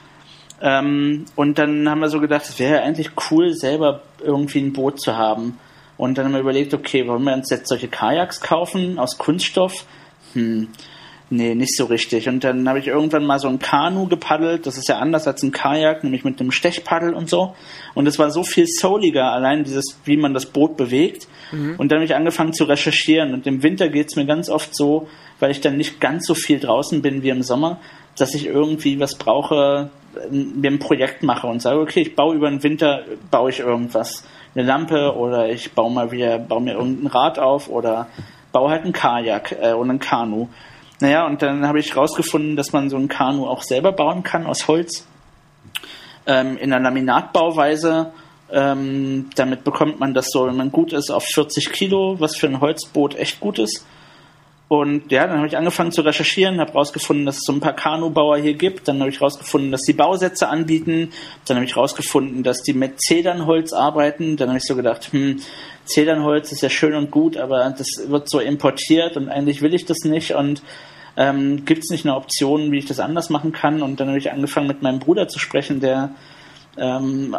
[0.62, 5.00] Ähm, und dann haben wir so gedacht, es wäre eigentlich cool, selber irgendwie ein Boot
[5.00, 5.58] zu haben.
[5.98, 9.86] Und dann haben wir überlegt, okay, wollen wir uns jetzt solche Kajaks kaufen aus Kunststoff?
[10.34, 10.68] Hm,
[11.30, 12.28] nee, nicht so richtig.
[12.28, 14.66] Und dann habe ich irgendwann mal so ein Kanu gepaddelt.
[14.66, 17.56] Das ist ja anders als ein Kajak, nämlich mit einem Stechpaddel und so.
[17.94, 21.28] Und es war so viel souliger, allein dieses, wie man das Boot bewegt.
[21.52, 21.76] Mhm.
[21.78, 23.34] Und dann habe ich angefangen zu recherchieren.
[23.34, 25.08] Und im Winter geht es mir ganz oft so,
[25.40, 27.80] weil ich dann nicht ganz so viel draußen bin wie im Sommer,
[28.18, 29.90] dass ich irgendwie was brauche,
[30.30, 34.24] mir ein Projekt mache und sage, okay, ich baue über den Winter, baue ich irgendwas,
[34.56, 38.08] eine Lampe oder ich baue mal wieder, baue mir irgendein Rad auf oder
[38.52, 40.48] baue halt ein Kajak äh, und ein Kanu.
[41.02, 44.46] Naja, und dann habe ich rausgefunden, dass man so ein Kanu auch selber bauen kann
[44.46, 45.06] aus Holz
[46.26, 48.14] ähm, in einer Laminatbauweise.
[48.50, 52.48] Ähm, damit bekommt man das so, wenn man gut ist, auf 40 Kilo, was für
[52.48, 53.86] ein Holzboot echt gut ist.
[54.68, 57.76] Und ja, dann habe ich angefangen zu recherchieren, habe rausgefunden, dass es so ein paar
[57.76, 58.88] Kanubauer hier gibt.
[58.88, 61.12] Dann habe ich rausgefunden, dass die Bausätze anbieten.
[61.48, 64.38] Dann habe ich rausgefunden, dass die mit Zedernholz arbeiten.
[64.38, 65.40] Dann habe ich so gedacht, hm,
[65.86, 69.86] Zedernholz ist ja schön und gut, aber das wird so importiert und eigentlich will ich
[69.86, 70.34] das nicht.
[70.34, 70.64] Und
[71.16, 73.84] ähm, gibt es nicht eine Option, wie ich das anders machen kann?
[73.84, 76.10] Und dann habe ich angefangen mit meinem Bruder zu sprechen, der
[76.78, 77.36] ähm,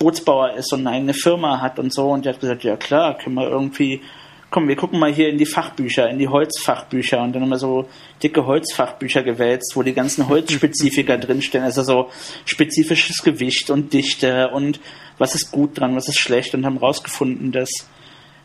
[0.00, 2.10] Bootsbauer ist und eine eigene Firma hat und so.
[2.10, 4.02] Und der hat gesagt, ja klar, können wir irgendwie
[4.50, 7.58] komm, wir gucken mal hier in die Fachbücher, in die Holzfachbücher und dann haben wir
[7.58, 7.88] so
[8.22, 12.10] dicke Holzfachbücher gewälzt, wo die ganzen Holzspezifika drinstehen, also so
[12.44, 14.80] spezifisches Gewicht und Dichte und
[15.18, 17.88] was ist gut dran, was ist schlecht und haben rausgefunden, dass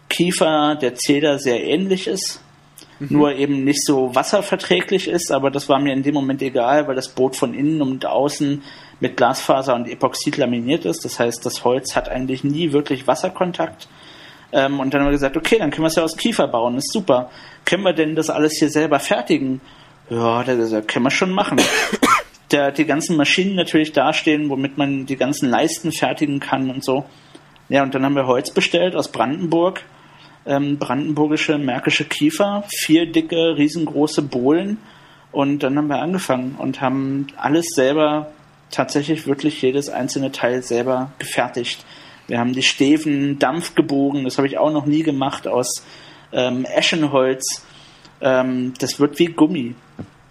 [0.10, 2.42] Kiefer der Zeder sehr ähnlich ist,
[3.00, 3.08] mhm.
[3.10, 6.96] nur eben nicht so wasserverträglich ist, aber das war mir in dem Moment egal, weil
[6.96, 8.64] das Boot von innen und außen
[9.00, 11.04] mit Glasfaser und Epoxid laminiert ist.
[11.06, 13.88] Das heißt, das Holz hat eigentlich nie wirklich Wasserkontakt.
[14.52, 16.78] Ähm, und dann haben wir gesagt, okay, dann können wir es ja aus Kiefer bauen,
[16.78, 17.30] ist super.
[17.66, 19.62] Können wir denn das alles hier selber fertigen?
[20.10, 21.60] Ja, das können wir schon machen.
[22.52, 27.06] Der, die ganzen Maschinen natürlich dastehen, womit man die ganzen Leisten fertigen kann und so.
[27.70, 29.84] Ja, und dann haben wir Holz bestellt aus Brandenburg,
[30.46, 34.80] ähm, brandenburgische, märkische Kiefer, vier dicke, riesengroße Bohlen.
[35.32, 38.34] Und dann haben wir angefangen und haben alles selber,
[38.72, 41.86] tatsächlich wirklich jedes einzelne Teil selber gefertigt.
[42.32, 45.84] Wir haben die Steven Dampf gebogen, das habe ich auch noch nie gemacht, aus
[46.32, 47.62] ähm, Eschenholz.
[48.22, 49.76] Ähm, das wird wie Gummi.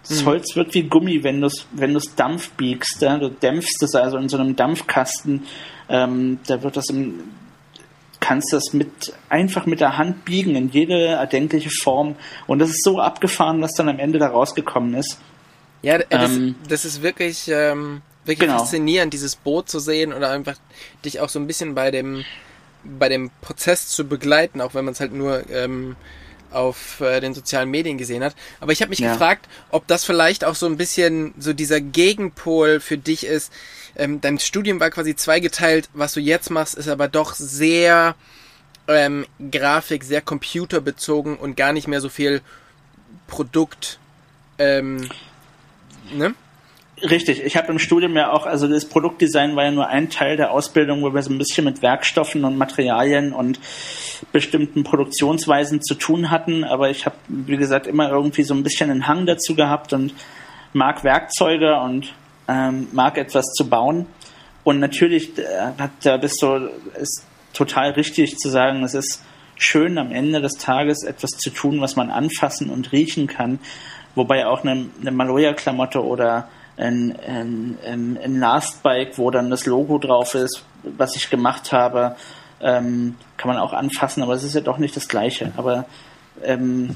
[0.09, 0.25] Das mhm.
[0.25, 3.03] Holz wird wie Gummi, wenn du es wenn Dampf biegst.
[3.03, 3.19] Ja?
[3.19, 5.45] Du dämpfst es also in so einem Dampfkasten.
[5.89, 7.19] Ähm, da wird das im,
[8.19, 12.15] kannst das mit einfach mit der Hand biegen in jede erdenkliche Form.
[12.47, 15.19] Und das ist so abgefahren, was dann am Ende da rausgekommen ist.
[15.83, 17.47] Ja, das, ähm, das ist wirklich.
[17.47, 18.59] Ähm wirklich genau.
[18.59, 20.55] faszinierend, dieses Boot zu sehen oder einfach
[21.03, 22.23] dich auch so ein bisschen bei dem
[22.83, 25.95] bei dem Prozess zu begleiten, auch wenn man es halt nur ähm,
[26.51, 28.35] auf äh, den sozialen Medien gesehen hat.
[28.59, 29.11] Aber ich habe mich ja.
[29.11, 33.51] gefragt, ob das vielleicht auch so ein bisschen so dieser Gegenpol für dich ist.
[33.95, 35.89] Ähm, dein Studium war quasi zweigeteilt.
[35.93, 38.15] Was du jetzt machst, ist aber doch sehr
[38.87, 42.41] ähm, Grafik, sehr computerbezogen und gar nicht mehr so viel
[43.27, 43.99] Produkt.
[44.57, 45.09] Ähm,
[46.11, 46.33] ne?
[47.09, 50.37] Richtig, ich habe im Studium ja auch, also das Produktdesign war ja nur ein Teil
[50.37, 53.59] der Ausbildung, wo wir so ein bisschen mit Werkstoffen und Materialien und
[54.31, 58.91] bestimmten Produktionsweisen zu tun hatten, aber ich habe, wie gesagt, immer irgendwie so ein bisschen
[58.91, 60.13] einen Hang dazu gehabt und
[60.73, 62.13] mag Werkzeuge und
[62.47, 64.05] ähm, mag etwas zu bauen.
[64.63, 65.43] Und natürlich äh,
[65.79, 66.69] hat da bist du,
[67.01, 69.23] ist total richtig zu sagen, es ist
[69.55, 73.59] schön am Ende des Tages etwas zu tun, was man anfassen und riechen kann.
[74.13, 79.65] Wobei auch eine, eine Maloya-Klamotte oder ein, ein, ein, ein Last Bike, wo dann das
[79.65, 82.15] Logo drauf ist, was ich gemacht habe,
[82.61, 85.51] ähm, kann man auch anfassen, aber es ist ja doch nicht das Gleiche.
[85.57, 85.85] Aber
[86.43, 86.95] ähm,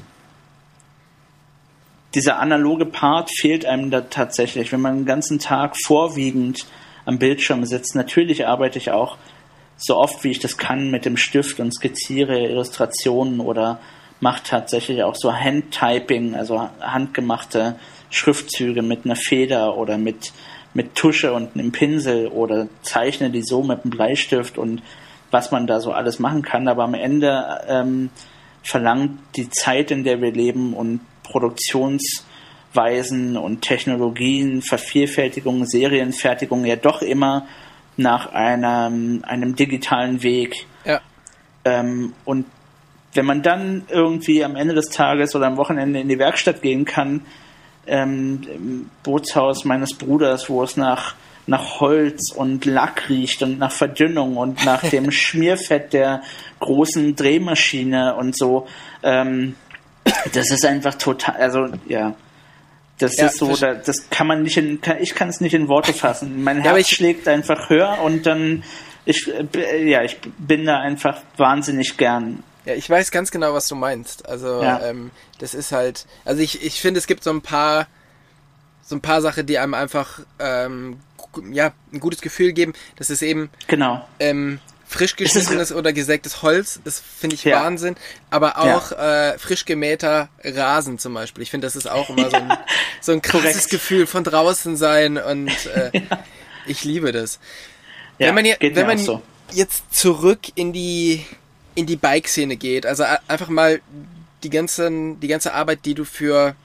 [2.14, 4.72] dieser analoge Part fehlt einem da tatsächlich.
[4.72, 6.66] Wenn man den ganzen Tag vorwiegend
[7.04, 9.18] am Bildschirm sitzt, natürlich arbeite ich auch
[9.76, 13.78] so oft wie ich das kann mit dem Stift und skizziere Illustrationen oder
[14.20, 17.76] mache tatsächlich auch so Handtyping, also handgemachte
[18.16, 20.32] Schriftzüge mit einer Feder oder mit,
[20.74, 24.82] mit Tusche und einem Pinsel oder zeichne die so mit einem Bleistift und
[25.30, 26.68] was man da so alles machen kann.
[26.68, 28.10] Aber am Ende ähm,
[28.62, 37.02] verlangt die Zeit, in der wir leben und Produktionsweisen und Technologien, Vervielfältigung, Serienfertigung ja doch
[37.02, 37.46] immer
[37.98, 40.66] nach einem, einem digitalen Weg.
[40.84, 41.00] Ja.
[41.64, 42.46] Ähm, und
[43.12, 46.84] wenn man dann irgendwie am Ende des Tages oder am Wochenende in die Werkstatt gehen
[46.84, 47.22] kann,
[47.86, 51.14] ähm, im Bootshaus meines Bruders, wo es nach,
[51.46, 56.22] nach Holz und Lack riecht und nach Verdünnung und nach dem Schmierfett der
[56.60, 58.66] großen Drehmaschine und so,
[59.02, 59.54] ähm,
[60.32, 62.14] das ist einfach total, also ja,
[62.98, 65.54] das ja, ist so, da, das kann man nicht in, kann, ich kann es nicht
[65.54, 66.42] in Worte fassen.
[66.42, 68.62] Mein Herz ich, schlägt einfach höher und dann,
[69.04, 72.42] ich, äh, ja, ich bin da einfach wahnsinnig gern.
[72.66, 74.28] Ja, ich weiß ganz genau, was du meinst.
[74.28, 74.80] Also, ja.
[74.82, 77.86] ähm, das ist halt, also ich, ich finde, es gibt so ein paar,
[78.82, 80.98] so ein paar Sachen, die einem einfach, ähm,
[81.50, 82.72] ja, ein gutes Gefühl geben.
[82.96, 84.06] Das ist eben, genau.
[84.18, 84.58] Ähm,
[84.88, 87.62] frisch geschnittenes oder gesägtes Holz, das finde ich ja.
[87.62, 87.96] Wahnsinn.
[88.30, 89.30] Aber auch ja.
[89.30, 91.42] äh, frisch gemähter Rasen zum Beispiel.
[91.42, 92.52] Ich finde, das ist auch immer so, ein,
[93.00, 93.70] so ein krasses Korrekt.
[93.70, 95.90] Gefühl von draußen sein und äh,
[96.66, 97.38] ich liebe das.
[98.18, 99.22] wenn man, hier, wenn man so.
[99.52, 101.24] jetzt zurück in die
[101.76, 103.80] in die Bike-Szene geht, also einfach mal
[104.42, 106.56] die ganzen, die ganze Arbeit, die du für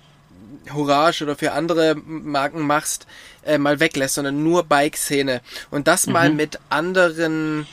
[0.73, 3.05] Hourage oder für andere Marken machst,
[3.43, 5.41] äh, mal weglässt, sondern nur Bike-Szene.
[5.69, 6.13] Und das mhm.
[6.13, 7.67] mal mit anderen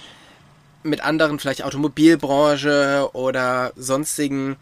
[0.83, 4.57] mit anderen, vielleicht Automobilbranche oder sonstigen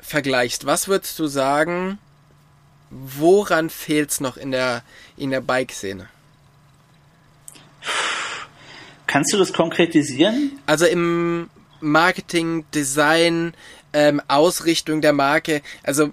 [0.00, 1.98] vergleichst, was würdest du sagen,
[2.90, 4.82] woran fehlt es noch in der,
[5.16, 6.08] in der Bike-Szene?
[9.06, 10.58] Kannst du das konkretisieren?
[10.66, 11.50] Also im
[11.82, 13.54] Marketing, Design,
[13.92, 15.62] ähm, Ausrichtung der Marke.
[15.82, 16.10] Also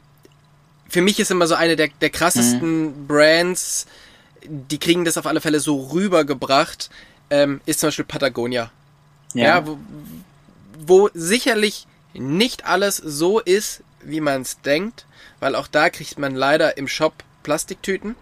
[0.87, 3.07] für mich ist immer so eine der, der krassesten mhm.
[3.07, 3.85] Brands,
[4.43, 6.89] die kriegen das auf alle Fälle so rübergebracht,
[7.29, 8.71] ähm, ist zum Beispiel Patagonia.
[9.33, 9.77] Ja, ja wo,
[10.79, 15.05] wo sicherlich nicht alles so ist, wie man es denkt,
[15.39, 17.13] weil auch da kriegt man leider im Shop
[17.43, 18.15] Plastiktüten.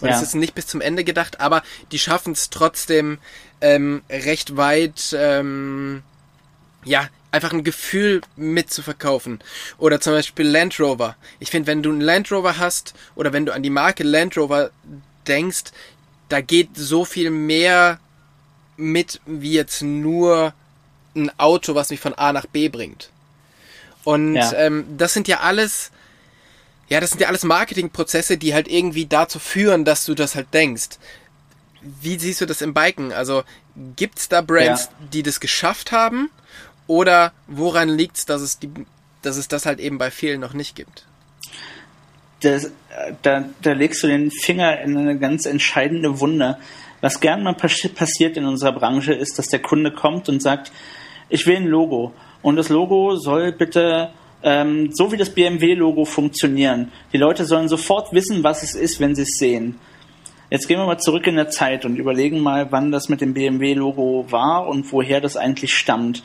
[0.00, 1.62] Und es ist nicht bis zum Ende gedacht, aber
[1.92, 3.18] die schaffen es trotzdem
[3.60, 6.02] ähm, recht weit, ähm,
[6.84, 9.40] ja, einfach ein Gefühl mitzuverkaufen.
[9.78, 11.16] Oder zum Beispiel Land Rover.
[11.38, 14.36] Ich finde, wenn du einen Land Rover hast oder wenn du an die Marke Land
[14.36, 14.70] Rover
[15.26, 15.64] denkst,
[16.28, 18.00] da geht so viel mehr
[18.76, 20.54] mit wie jetzt nur
[21.14, 23.10] ein Auto, was mich von A nach B bringt.
[24.04, 24.52] Und ja.
[24.54, 25.90] ähm, das sind ja alles,
[26.88, 30.52] ja, das sind ja alles Marketingprozesse, die halt irgendwie dazu führen, dass du das halt
[30.54, 30.98] denkst.
[31.82, 33.12] Wie siehst du das im Biken?
[33.12, 33.42] Also
[33.96, 35.06] gibt's da Brands, ja.
[35.12, 36.30] die das geschafft haben?
[36.90, 38.68] Oder woran liegt's, dass es die,
[39.22, 41.06] dass es das halt eben bei vielen noch nicht gibt?
[42.40, 42.70] Das, äh,
[43.22, 46.58] da, da legst du den Finger in eine ganz entscheidende Wunde.
[47.00, 50.72] Was gern mal passiert in unserer Branche ist, dass der Kunde kommt und sagt,
[51.28, 52.12] ich will ein Logo.
[52.42, 54.10] Und das Logo soll bitte
[54.42, 56.90] ähm, so wie das BMW-Logo funktionieren.
[57.12, 59.78] Die Leute sollen sofort wissen, was es ist, wenn sie es sehen.
[60.50, 63.32] Jetzt gehen wir mal zurück in der Zeit und überlegen mal, wann das mit dem
[63.32, 66.24] BMW-Logo war und woher das eigentlich stammt.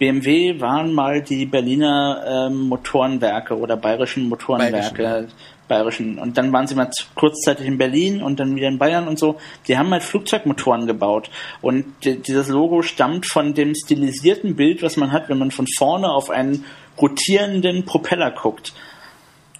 [0.00, 5.02] BMW waren mal die Berliner ähm, Motorenwerke oder bayerischen Motorenwerke.
[5.02, 5.32] Bayerischen
[5.70, 6.18] bayerischen.
[6.18, 9.38] Und dann waren sie mal kurzzeitig in Berlin und dann wieder in Bayern und so.
[9.68, 11.30] Die haben halt Flugzeugmotoren gebaut.
[11.62, 16.08] Und dieses Logo stammt von dem stilisierten Bild, was man hat, wenn man von vorne
[16.08, 16.64] auf einen
[17.00, 18.74] rotierenden Propeller guckt.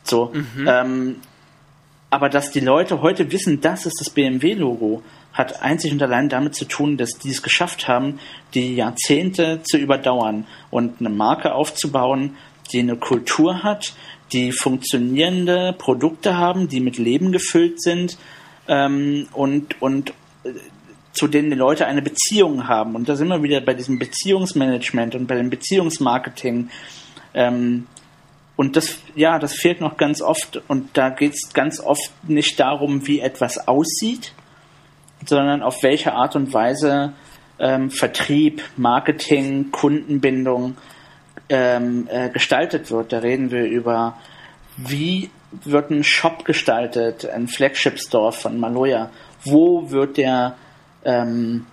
[0.03, 0.33] So.
[0.35, 0.69] Mhm.
[0.69, 1.17] Ähm,
[2.11, 5.03] aber dass die Leute heute wissen, das ist das BMW-Logo,
[5.41, 8.21] hat einzig und allein damit zu tun, dass die es geschafft haben,
[8.55, 12.37] die Jahrzehnte zu überdauern und eine Marke aufzubauen,
[12.73, 13.95] die eine Kultur hat,
[14.33, 18.19] die funktionierende Produkte haben, die mit Leben gefüllt sind
[18.69, 20.11] ähm, und, und
[20.45, 20.53] äh,
[21.13, 22.95] zu denen die Leute eine Beziehung haben.
[22.95, 26.71] Und da sind wir wieder bei diesem Beziehungsmanagement und bei dem Beziehungsmarketing.
[27.35, 27.87] Ähm,
[28.55, 30.63] und das, ja, das fehlt noch ganz oft.
[30.69, 34.35] Und da geht es ganz oft nicht darum, wie etwas aussieht,
[35.27, 37.13] sondern auf welche Art und Weise
[37.59, 40.77] ähm, Vertrieb, Marketing, Kundenbindung
[41.49, 43.13] ähm, äh, gestaltet wird.
[43.13, 44.17] Da reden wir über,
[44.77, 45.31] wie
[45.65, 49.11] wird ein Shop gestaltet, ein Flagship Store von Maloya.
[49.45, 50.55] Wo wird der,
[51.05, 51.67] ähm,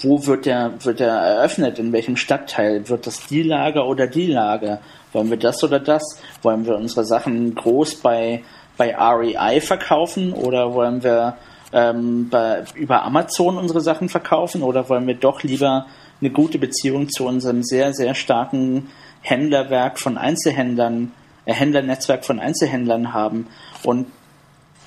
[0.00, 1.78] wo wird der, wird der eröffnet?
[1.78, 2.88] In welchem Stadtteil?
[2.88, 4.80] Wird das die Lage oder die Lage?
[5.12, 6.02] Wollen wir das oder das?
[6.42, 8.42] Wollen wir unsere Sachen groß bei
[8.78, 11.36] bei REI verkaufen oder wollen wir
[11.72, 15.86] ähm, bei, über Amazon unsere Sachen verkaufen oder wollen wir doch lieber
[16.20, 18.88] eine gute Beziehung zu unserem sehr, sehr starken
[19.20, 21.12] Händlerwerk von Einzelhändlern,
[21.44, 23.46] äh, Händlernetzwerk von Einzelhändlern haben.
[23.82, 24.06] Und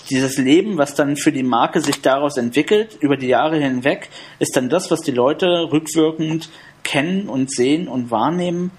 [0.10, 4.10] dieses Leben, was dann für die Marke sich daraus entwickelt, über die Jahre hinweg,
[4.40, 6.50] ist dann das, was die Leute rückwirkend
[6.84, 8.72] kennen und sehen und wahrnehmen.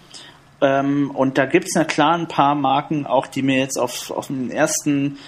[0.60, 4.10] Ähm, und da gibt es na klar ein paar Marken, auch die mir jetzt auf,
[4.10, 5.18] auf den ersten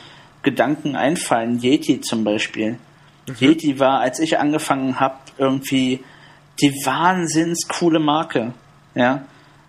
[0.45, 1.59] Gedanken einfallen.
[1.61, 2.79] Yeti zum Beispiel.
[3.27, 3.35] Mhm.
[3.41, 6.01] Yeti war, als ich angefangen habe, irgendwie
[6.61, 8.53] die wahnsinns coole Marke.
[8.95, 9.25] Ja.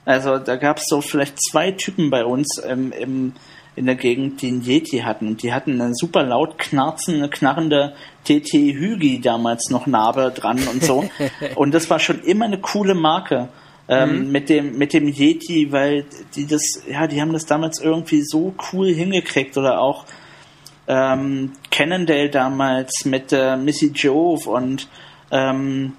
[0.05, 3.33] Also da gab es so vielleicht zwei Typen bei uns ähm, im,
[3.75, 5.27] in der Gegend, die einen Yeti hatten.
[5.29, 10.83] Und die hatten eine super laut knarzende, knarrende TT Hügi damals noch Narbe dran und
[10.83, 11.09] so.
[11.55, 13.49] und das war schon immer eine coole Marke.
[13.87, 14.31] Ähm, mhm.
[14.31, 16.05] mit dem mit dem Yeti, weil
[16.35, 20.05] die das ja die haben das damals irgendwie so cool hingekriegt oder auch
[20.87, 24.87] ähm, Cannondale damals mit äh, Missy Jove und
[25.31, 25.93] ähm,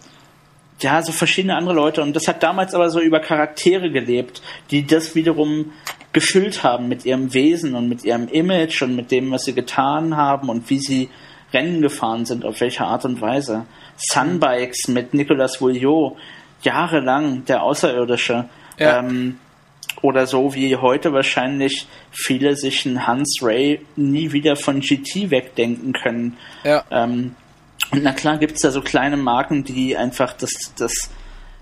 [0.80, 2.02] ja, so verschiedene andere Leute.
[2.02, 5.72] Und das hat damals aber so über Charaktere gelebt, die das wiederum
[6.12, 10.16] gefüllt haben mit ihrem Wesen und mit ihrem Image und mit dem, was sie getan
[10.16, 11.08] haben und wie sie
[11.52, 13.66] Rennen gefahren sind, auf welche Art und Weise.
[13.96, 16.16] Sunbikes mit Nicolas Vouillot,
[16.62, 18.48] jahrelang der Außerirdische.
[18.78, 18.98] Ja.
[18.98, 19.38] Ähm,
[20.06, 25.92] oder so wie heute wahrscheinlich viele sich einen Hans Ray nie wieder von GT wegdenken
[25.92, 26.36] können.
[26.64, 26.84] Ja.
[26.90, 27.34] Ähm,
[27.90, 31.10] und na klar gibt es da so kleine Marken, die einfach das, das,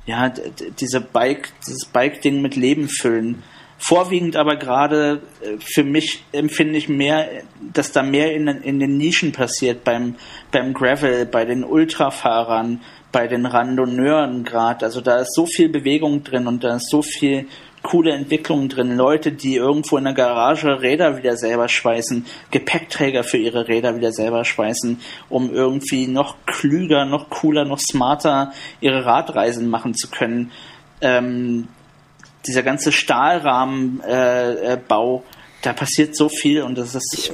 [0.07, 0.33] ja,
[0.79, 3.43] diese Bike, dieses Bike-Ding mit Leben füllen.
[3.79, 7.29] Vorwiegend aber gerade äh, für mich empfinde ich mehr,
[7.73, 10.17] dass da mehr in, in den Nischen passiert, beim,
[10.53, 12.81] beim Gravel, bei den Ultrafahrern,
[13.13, 14.87] bei den Randonneuren gerade.
[14.87, 17.47] Also da ist so viel Bewegung drin und da ist so viel
[17.85, 18.97] coole Entwicklungen drin.
[18.97, 24.11] Leute, die irgendwo in der Garage Räder wieder selber schweißen, Gepäckträger für ihre Räder wieder
[24.11, 30.51] selber schweißen, um irgendwie noch klüger, noch cooler, noch smarter ihre Radreisen machen zu können.
[31.01, 31.69] Ähm,
[32.47, 35.23] dieser ganze Stahlrahmenbau, äh, äh,
[35.63, 37.15] da passiert so viel und das ist.
[37.15, 37.33] Ich,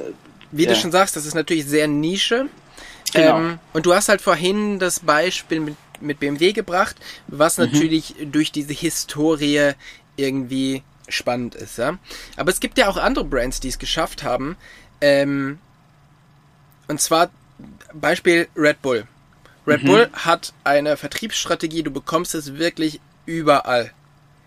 [0.50, 0.70] wie ja.
[0.70, 2.46] du schon sagst, das ist natürlich sehr Nische.
[3.12, 3.38] Genau.
[3.38, 6.96] Ähm, und du hast halt vorhin das Beispiel mit, mit BMW gebracht,
[7.28, 7.66] was mhm.
[7.66, 9.74] natürlich durch diese Historie
[10.20, 11.98] irgendwie spannend ist, ja.
[12.36, 14.56] Aber es gibt ja auch andere Brands, die es geschafft haben.
[15.00, 15.58] Ähm,
[16.88, 17.30] und zwar
[17.92, 19.06] Beispiel Red Bull.
[19.66, 19.86] Red mhm.
[19.86, 23.92] Bull hat eine Vertriebsstrategie, du bekommst es wirklich überall.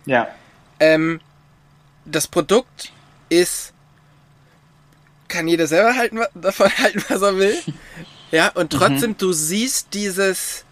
[0.06, 0.28] Ja.
[0.80, 1.22] Ähm,
[2.06, 2.92] das Produkt
[3.30, 3.74] ist,
[5.28, 7.58] kann jeder selber halten, davon halten, was er will.
[8.32, 8.78] ja, und mhm.
[8.78, 9.18] trotzdem, mhm.
[9.18, 10.66] du siehst dieses,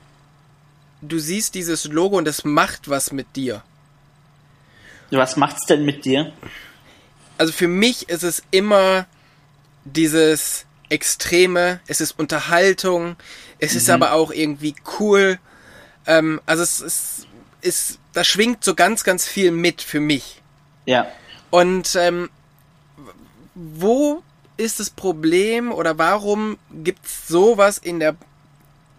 [1.02, 3.64] du siehst dieses Logo und das macht was mit dir.
[5.12, 6.32] Was macht's denn mit dir?
[7.38, 9.06] Also für mich ist es immer
[9.84, 13.16] dieses Extreme, es ist Unterhaltung,
[13.60, 13.78] es mhm.
[13.78, 15.40] ist aber auch irgendwie cool.
[16.06, 17.28] Ähm, also es ist,
[17.62, 20.42] ist, da schwingt so ganz, ganz viel mit für mich.
[20.86, 21.08] Ja.
[21.50, 22.30] Und ähm,
[23.56, 24.24] wo
[24.58, 28.16] ist das Problem oder warum gibt's sowas in der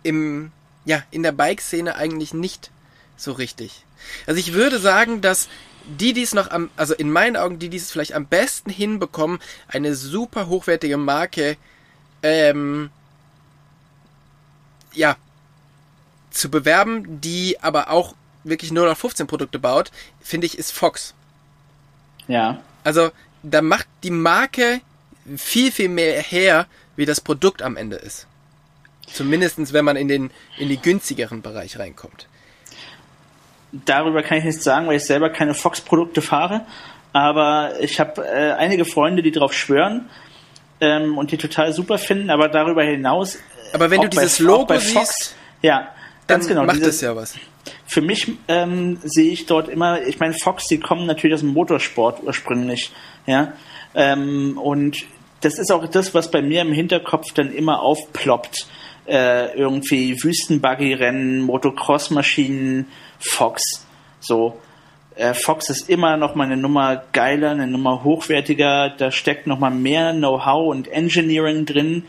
[0.03, 0.51] im
[0.85, 2.71] ja in der Bike-Szene eigentlich nicht
[3.17, 3.85] so richtig?
[4.27, 5.49] Also ich würde sagen, dass
[5.85, 8.71] die, die es noch am, also in meinen Augen, die, die es vielleicht am besten
[8.71, 11.57] hinbekommen, eine super hochwertige Marke,
[12.23, 12.91] ähm,
[14.93, 15.17] ja,
[16.31, 18.15] zu bewerben, die aber auch
[18.45, 21.15] wirklich nur noch 15 Produkte baut, finde ich, ist Fox.
[22.29, 22.61] Ja.
[22.85, 23.11] Also,
[23.43, 24.81] da macht die Marke
[25.37, 26.67] viel, viel mehr her,
[26.97, 28.27] wie das Produkt am Ende ist.
[29.13, 32.27] Zumindestens, wenn man in den, in die günstigeren Bereich reinkommt.
[33.73, 36.67] Darüber kann ich nichts sagen, weil ich selber keine Fox-Produkte fahre.
[37.13, 40.09] Aber ich habe äh, einige Freunde, die drauf schwören
[40.81, 42.31] ähm, und die total super finden.
[42.31, 43.37] Aber darüber hinaus.
[43.37, 43.39] Äh,
[43.75, 45.89] aber wenn du dieses bei, Logo Fox, siehst, ja,
[46.27, 47.35] ganz genau, macht dieses, das ja was.
[47.87, 51.51] Für mich ähm, sehe ich dort immer, ich meine, Fox, die kommen natürlich aus dem
[51.51, 52.93] Motorsport ursprünglich,
[53.27, 53.53] ja.
[53.95, 55.05] Ähm, und
[55.43, 58.67] das ist auch das, was bei mir im Hinterkopf dann immer aufploppt.
[59.07, 62.87] Äh, irgendwie Wüstenbuggy-Rennen, Motocross-Maschinen,
[63.19, 63.85] Fox.
[64.21, 64.61] So,
[65.17, 69.59] äh, Fox ist immer noch mal eine Nummer geiler, eine Nummer hochwertiger, da steckt noch
[69.59, 72.05] mal mehr Know-how und Engineering drin.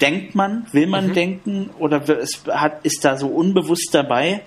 [0.00, 1.14] Denkt man, will man mhm.
[1.14, 4.42] denken oder es hat, ist da so unbewusst dabei?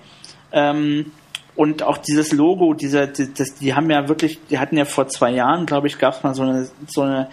[0.52, 1.12] Ähm,
[1.56, 5.08] und auch dieses Logo, dieser, die, das, die haben ja wirklich, die hatten ja vor
[5.08, 7.28] zwei Jahren, glaube ich, gab es mal so eine, so eine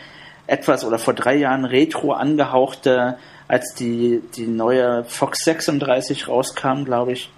[0.52, 7.14] etwas oder vor drei Jahren retro angehauchte, als die, die neue Fox 36 rauskam, glaube
[7.14, 7.30] ich,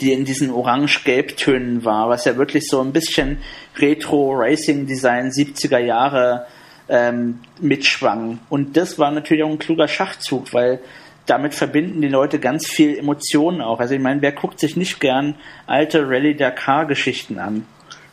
[0.00, 3.38] die in diesen orange-gelb-Tönen war, was ja wirklich so ein bisschen
[3.76, 6.46] Retro-Racing-Design 70er Jahre
[6.88, 8.40] ähm, mitschwang.
[8.48, 10.80] Und das war natürlich auch ein kluger Schachzug, weil
[11.26, 13.80] damit verbinden die Leute ganz viel Emotionen auch.
[13.80, 15.36] Also ich meine, wer guckt sich nicht gern
[15.66, 17.66] alte Rallye Dakar Geschichten an?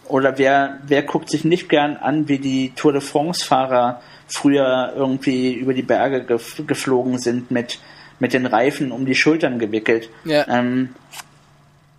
[0.10, 4.94] Oder wer, wer guckt sich nicht gern an, wie die Tour de France Fahrer früher
[4.96, 7.80] irgendwie über die Berge gef geflogen sind mit,
[8.20, 10.10] mit den Reifen um die Schultern gewickelt.
[10.26, 10.48] Ja.
[10.48, 10.90] Ähm,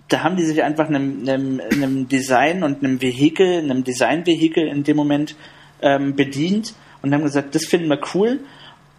[0.09, 4.83] da haben die sich einfach einem, einem, einem Design und einem Vehikel, einem Designvehikel in
[4.83, 5.37] dem Moment
[5.81, 8.41] ähm, bedient und haben gesagt, das finden wir cool.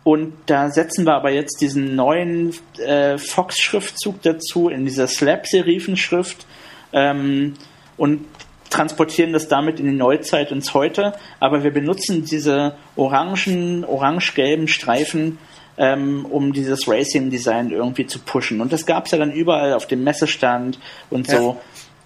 [0.03, 6.47] Und da setzen wir aber jetzt diesen neuen äh, Fox-Schriftzug dazu in dieser Slab-Serifenschrift
[6.93, 7.53] ähm,
[7.97, 8.25] und
[8.71, 11.13] transportieren das damit in die Neuzeit ins Heute.
[11.39, 15.37] Aber wir benutzen diese orangen, orange-gelben Streifen,
[15.77, 18.61] ähm, um dieses Racing-Design irgendwie zu pushen.
[18.61, 21.57] Und das gab es ja dann überall auf dem Messestand und so.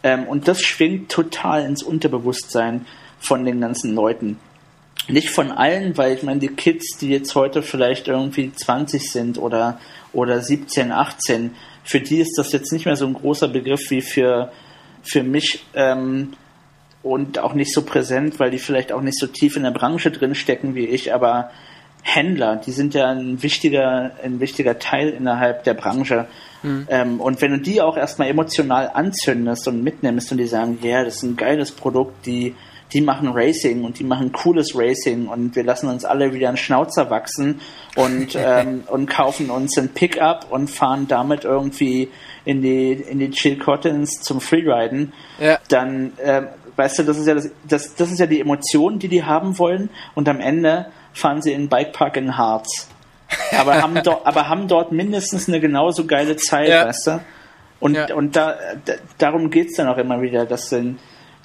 [0.04, 0.14] Ja.
[0.14, 2.86] Ähm, und das schwingt total ins Unterbewusstsein
[3.20, 4.40] von den ganzen Leuten.
[5.08, 9.38] Nicht von allen, weil ich meine, die Kids, die jetzt heute vielleicht irgendwie 20 sind
[9.38, 9.80] oder,
[10.14, 14.02] oder 17, 18, für die ist das jetzt nicht mehr so ein großer Begriff wie
[14.02, 14.52] für,
[15.04, 16.34] für mich ähm,
[17.06, 20.10] und auch nicht so präsent, weil die vielleicht auch nicht so tief in der Branche
[20.10, 21.52] drin stecken wie ich, aber
[22.02, 26.26] Händler, die sind ja ein wichtiger, ein wichtiger Teil innerhalb der Branche.
[26.64, 26.88] Mhm.
[26.90, 30.90] Ähm, und wenn du die auch erstmal emotional anzündest und mitnimmst und die sagen, ja,
[30.90, 32.56] yeah, das ist ein geiles Produkt, die
[32.94, 36.58] die machen Racing und die machen cooles Racing und wir lassen uns alle wieder einen
[36.58, 37.60] Schnauzer wachsen
[37.96, 42.10] und, ähm, und kaufen uns ein Pickup und fahren damit irgendwie
[42.46, 45.60] in die, in die Chill Cottons zum Freeriden, ja.
[45.68, 46.44] dann, äh,
[46.76, 49.58] weißt du, das ist ja das, das, das ist ja die Emotion, die die haben
[49.60, 52.88] wollen und am Ende fahren sie in den Bikepark in Harz.
[53.58, 56.86] Aber haben, dort, aber haben dort mindestens eine genauso geile Zeit, ja.
[56.86, 57.22] weißt du?
[57.80, 58.14] Und, ja.
[58.14, 60.98] und da, da darum geht's dann auch immer wieder, dass dann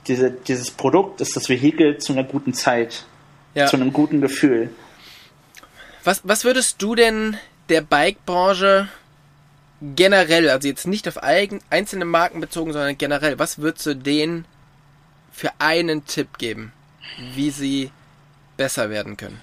[0.07, 3.05] diese, dieses Produkt ist das Vehikel zu einer guten Zeit,
[3.55, 3.67] ja.
[3.67, 4.71] zu einem guten Gefühl.
[6.05, 7.37] Was, was würdest du denn
[7.69, 8.89] der Bike-Branche
[9.83, 14.45] generell, also jetzt nicht auf eigen, einzelne Marken bezogen, sondern generell, was würdest du denen
[15.33, 16.73] für einen Tipp geben,
[17.35, 17.91] wie sie
[18.57, 19.41] besser werden können?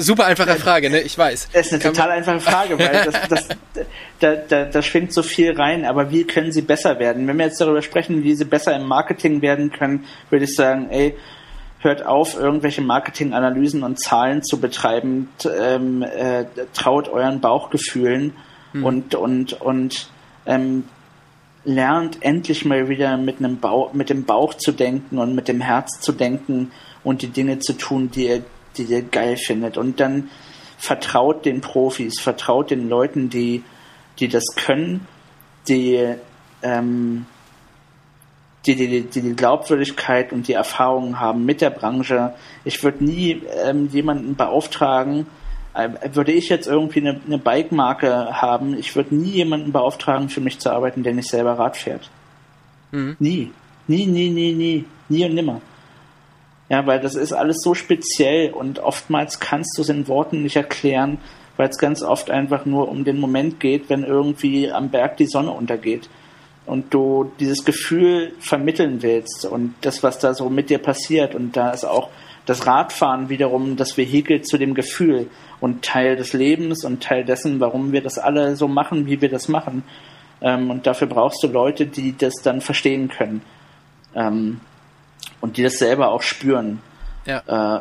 [0.00, 1.00] super einfache Frage, ne?
[1.00, 1.48] Ich weiß.
[1.52, 3.48] Das ist eine Kann total einfache Frage, weil das, das,
[4.20, 7.26] da, da, da schwingt so viel rein, aber wie können sie besser werden?
[7.26, 10.88] Wenn wir jetzt darüber sprechen, wie sie besser im Marketing werden können, würde ich sagen,
[10.90, 11.16] ey,
[11.80, 18.34] hört auf, irgendwelche Marketinganalysen und Zahlen zu betreiben, ähm, äh, traut euren Bauchgefühlen
[18.72, 18.84] hm.
[18.84, 20.08] und, und, und
[20.46, 20.84] ähm,
[21.64, 25.60] lernt endlich mal wieder mit einem Bauch, mit dem Bauch zu denken und mit dem
[25.60, 28.44] Herz zu denken und die Dinge zu tun, die ihr
[28.76, 29.76] die ihr geil findet.
[29.76, 30.30] Und dann
[30.78, 33.62] vertraut den Profis, vertraut den Leuten, die,
[34.18, 35.06] die das können,
[35.68, 36.14] die,
[36.62, 37.26] ähm,
[38.66, 42.34] die, die, die, die Glaubwürdigkeit und die Erfahrungen haben mit der Branche.
[42.64, 45.26] Ich würde nie ähm, jemanden beauftragen,
[46.12, 50.60] würde ich jetzt irgendwie eine, eine Bike-Marke haben, ich würde nie jemanden beauftragen, für mich
[50.60, 52.10] zu arbeiten, der nicht selber Rad fährt.
[52.92, 53.16] Mhm.
[53.18, 53.50] Nie.
[53.88, 54.84] Nie, nie, nie, nie.
[55.08, 55.60] Nie und nimmer.
[56.68, 60.56] Ja, weil das ist alles so speziell und oftmals kannst du es in Worten nicht
[60.56, 61.18] erklären,
[61.56, 65.26] weil es ganz oft einfach nur um den Moment geht, wenn irgendwie am Berg die
[65.26, 66.08] Sonne untergeht
[66.66, 71.34] und du dieses Gefühl vermitteln willst und das, was da so mit dir passiert.
[71.34, 72.08] Und da ist auch
[72.46, 75.28] das Radfahren wiederum das Vehikel zu dem Gefühl
[75.60, 79.30] und Teil des Lebens und Teil dessen, warum wir das alle so machen, wie wir
[79.30, 79.82] das machen.
[80.42, 83.42] Ähm, und dafür brauchst du Leute, die das dann verstehen können.
[84.14, 84.60] Ähm,
[85.40, 86.80] und die das selber auch spüren.
[87.24, 87.76] Ja.
[87.76, 87.80] Äh,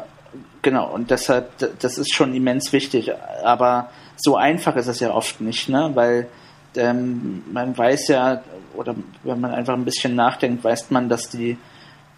[0.61, 3.11] genau, und deshalb, das ist schon immens wichtig.
[3.43, 5.91] Aber so einfach ist es ja oft nicht, ne?
[5.93, 6.27] Weil
[6.75, 8.41] ähm, man weiß ja,
[8.75, 11.57] oder wenn man einfach ein bisschen nachdenkt, weiß man, dass die,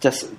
[0.00, 0.30] dass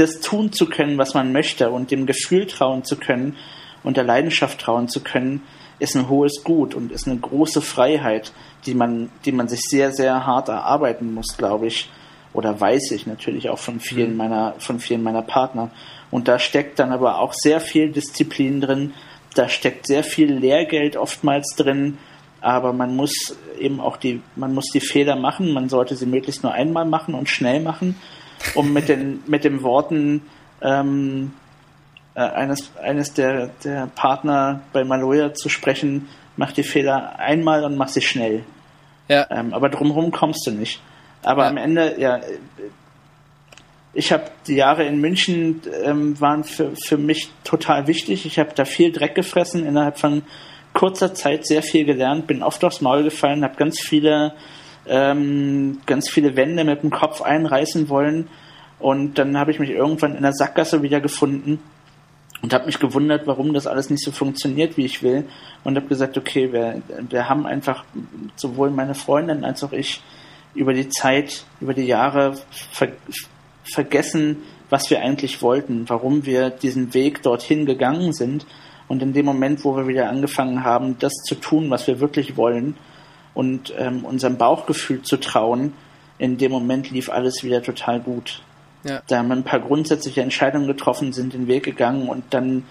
[0.00, 3.36] das tun zu können, was man möchte und dem Gefühl trauen zu können
[3.82, 5.42] und der Leidenschaft trauen zu können,
[5.78, 8.32] ist ein hohes Gut und ist eine große Freiheit,
[8.66, 11.90] die man, die man sich sehr, sehr hart erarbeiten muss, glaube ich.
[12.32, 14.16] Oder weiß ich natürlich auch von vielen mhm.
[14.16, 15.70] meiner, von vielen meiner Partner.
[16.10, 18.94] Und da steckt dann aber auch sehr viel Disziplin drin,
[19.34, 21.98] da steckt sehr viel Lehrgeld oftmals drin,
[22.40, 26.42] aber man muss eben auch die, man muss die Fehler machen, man sollte sie möglichst
[26.42, 27.96] nur einmal machen und schnell machen,
[28.54, 30.22] um mit den, mit den Worten
[30.62, 31.32] ähm,
[32.14, 37.76] äh, eines, eines der, der Partner bei Maloya zu sprechen, mach die Fehler einmal und
[37.76, 38.44] mach sie schnell.
[39.08, 39.26] Ja.
[39.30, 40.80] Ähm, aber drumherum kommst du nicht.
[41.22, 41.50] Aber ja.
[41.50, 42.20] am Ende, ja,
[43.92, 48.24] ich habe die Jahre in München ähm, waren für, für mich total wichtig.
[48.24, 50.22] Ich habe da viel Dreck gefressen, innerhalb von
[50.72, 54.34] kurzer Zeit sehr viel gelernt, bin oft aufs Maul gefallen, habe ganz viele,
[54.86, 58.28] ähm, ganz viele Wände mit dem Kopf einreißen wollen
[58.78, 61.60] Und dann habe ich mich irgendwann in der Sackgasse wieder gefunden
[62.42, 65.26] und habe mich gewundert, warum das alles nicht so funktioniert, wie ich will.
[65.62, 67.84] Und habe gesagt, okay, wir, wir haben einfach
[68.36, 70.02] sowohl meine Freundin als auch ich
[70.54, 72.34] über die Zeit, über die Jahre
[72.72, 72.88] ver
[73.62, 74.38] vergessen,
[74.70, 78.46] was wir eigentlich wollten, warum wir diesen Weg dorthin gegangen sind.
[78.88, 82.36] Und in dem Moment, wo wir wieder angefangen haben, das zu tun, was wir wirklich
[82.36, 82.74] wollen
[83.34, 85.72] und ähm, unserem Bauchgefühl zu trauen,
[86.18, 88.42] in dem Moment lief alles wieder total gut.
[88.84, 89.02] Ja.
[89.06, 92.64] Da haben wir ein paar grundsätzliche Entscheidungen getroffen, sind den Weg gegangen und dann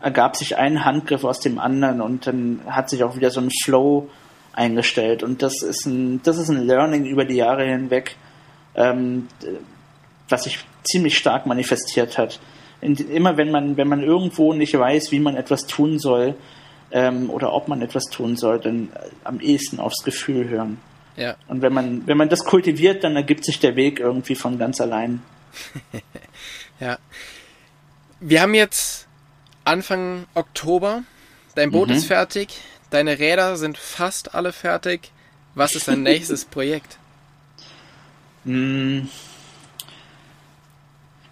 [0.00, 3.50] ergab sich ein Handgriff aus dem anderen und dann hat sich auch wieder so ein
[3.50, 4.08] Flow
[4.52, 5.22] eingestellt.
[5.22, 8.16] Und das ist ein, das ist ein Learning über die Jahre hinweg,
[8.74, 9.28] ähm,
[10.28, 12.40] was sich ziemlich stark manifestiert hat.
[12.80, 16.34] In, immer wenn man, wenn man irgendwo nicht weiß, wie man etwas tun soll
[16.90, 18.90] ähm, oder ob man etwas tun soll, dann
[19.24, 20.78] am ehesten aufs Gefühl hören.
[21.16, 21.36] Ja.
[21.48, 24.80] Und wenn man, wenn man das kultiviert, dann ergibt sich der Weg irgendwie von ganz
[24.80, 25.22] allein.
[26.80, 26.98] ja.
[28.20, 29.06] Wir haben jetzt
[29.64, 31.02] Anfang Oktober.
[31.54, 31.96] Dein Boot mhm.
[31.96, 32.60] ist fertig.
[32.90, 35.10] Deine Räder sind fast alle fertig.
[35.54, 36.98] Was ist dein nächstes Projekt?
[38.44, 39.06] Mm.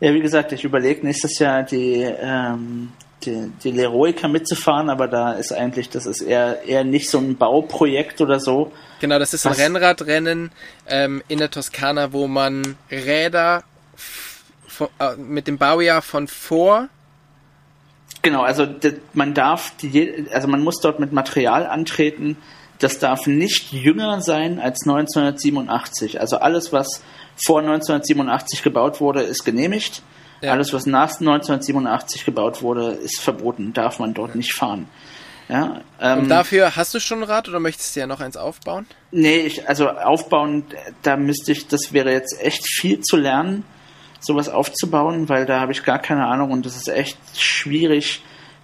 [0.00, 2.92] Ja, wie gesagt, ich überlege nächstes Jahr die, ähm,
[3.24, 7.36] die, die Leroica mitzufahren, aber da ist eigentlich, das ist eher, eher nicht so ein
[7.36, 8.72] Bauprojekt oder so.
[9.00, 10.50] Genau, das ist ein Rennradrennen
[10.86, 13.64] ähm, in der Toskana, wo man Räder
[14.98, 16.88] äh, mit dem Baujahr von vor.
[18.22, 18.66] Genau, also
[19.12, 22.36] man darf, die, also man muss dort mit Material antreten.
[22.78, 26.20] Das darf nicht jünger sein als 1987.
[26.20, 27.02] Also alles, was
[27.36, 30.02] vor 1987 gebaut wurde, ist genehmigt.
[30.44, 30.52] Ja.
[30.52, 33.72] Alles, was nach 1987 gebaut wurde, ist verboten.
[33.72, 34.88] Darf man dort nicht fahren.
[35.48, 38.36] Ja, ähm, Und dafür hast du schon ein Rad oder möchtest du ja noch eins
[38.36, 38.86] aufbauen?
[39.10, 40.64] Nee, ich, also aufbauen,
[41.02, 43.64] da müsste ich, das wäre jetzt echt viel zu lernen
[44.24, 48.22] sowas aufzubauen, weil da habe ich gar keine Ahnung und das ist echt schwierig,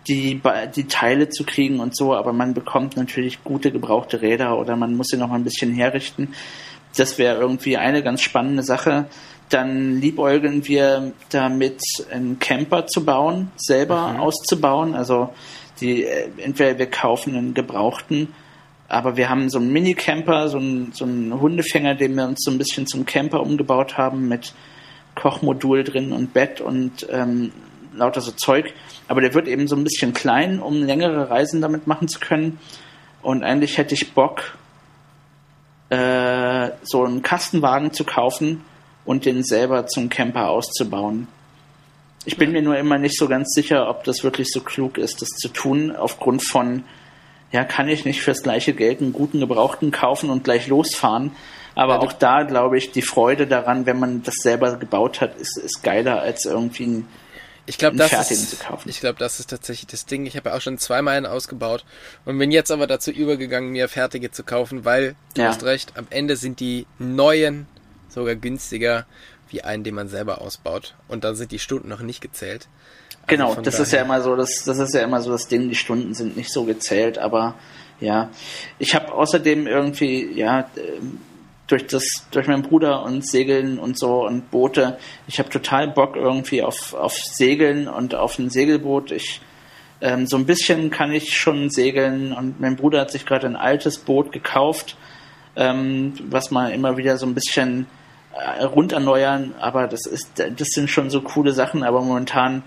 [0.09, 0.41] die,
[0.75, 4.97] die Teile zu kriegen und so, aber man bekommt natürlich gute gebrauchte Räder oder man
[4.97, 6.35] muss sie noch mal ein bisschen herrichten.
[6.97, 9.07] Das wäre irgendwie eine ganz spannende Sache.
[9.51, 11.81] Dann liebäugeln wir damit,
[12.11, 14.21] einen Camper zu bauen, selber mhm.
[14.21, 14.95] auszubauen.
[14.95, 15.33] Also
[15.81, 18.29] die, äh, entweder wir kaufen einen gebrauchten,
[18.89, 22.51] aber wir haben so einen Mini-Camper, so einen, so einen Hundefänger, den wir uns so
[22.51, 24.53] ein bisschen zum Camper umgebaut haben mit
[25.15, 27.53] Kochmodul drin und Bett und ähm,
[27.95, 28.73] lauter so Zeug.
[29.09, 32.59] Aber der wird eben so ein bisschen klein, um längere Reisen damit machen zu können.
[33.23, 34.57] Und eigentlich hätte ich Bock,
[35.91, 38.65] äh, so einen Kastenwagen zu kaufen
[39.05, 41.29] und den selber zum Camper auszubauen.
[42.25, 45.23] Ich bin mir nur immer nicht so ganz sicher, ob das wirklich so klug ist,
[45.23, 46.85] das zu tun, aufgrund von,
[47.51, 51.33] ja, kann ich nicht fürs gleiche Geld einen guten Gebrauchten kaufen und gleich losfahren,
[51.75, 55.37] aber ja, auch da glaube ich, die Freude daran, wenn man das selber gebaut hat,
[55.37, 57.09] ist, ist geiler als irgendwie ein
[57.67, 60.27] ich glaube, das ist, ich glaube, das ist tatsächlich das Ding.
[60.27, 61.85] Ich habe ja auch schon zweimal einen ausgebaut
[62.25, 65.49] und bin jetzt aber dazu übergegangen, mir fertige zu kaufen, weil du ja.
[65.49, 67.69] hast recht, am Ende sind die neuen
[68.11, 69.07] sogar günstiger
[69.49, 72.69] wie einen, den man selber ausbaut und dann sind die Stunden noch nicht gezählt.
[73.23, 75.69] Also genau, das ist ja immer so, das, das ist ja immer so das Ding,
[75.69, 77.55] die Stunden sind nicht so gezählt, aber
[78.01, 78.31] ja,
[78.79, 80.71] ich habe außerdem irgendwie, ja,
[81.67, 84.99] durch das, durch meinen Bruder und Segeln und so und Boote.
[85.29, 89.13] Ich habe total Bock irgendwie auf, auf Segeln und auf ein Segelboot.
[89.13, 89.41] Ich
[90.01, 93.57] ähm, so ein bisschen kann ich schon segeln und mein Bruder hat sich gerade ein
[93.57, 94.97] altes Boot gekauft,
[95.57, 97.87] ähm, was man immer wieder so ein bisschen
[98.65, 102.63] rund erneuern, aber das ist, das sind schon so coole Sachen, aber momentan,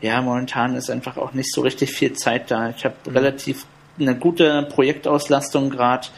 [0.00, 2.70] ja, momentan ist einfach auch nicht so richtig viel Zeit da.
[2.70, 3.12] Ich habe mhm.
[3.16, 3.66] relativ
[3.98, 6.08] eine gute Projektauslastung gerade.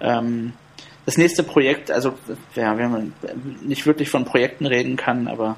[0.00, 0.52] Ähm,
[1.06, 2.14] das nächste Projekt, also
[2.54, 3.12] ja, wenn man
[3.62, 5.56] nicht wirklich von Projekten reden kann, aber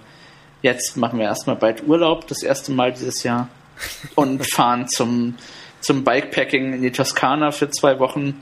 [0.63, 3.49] jetzt machen wir erstmal bald Urlaub, das erste Mal dieses Jahr,
[4.15, 5.37] und fahren zum,
[5.81, 8.41] zum Bikepacking in die Toskana für zwei Wochen.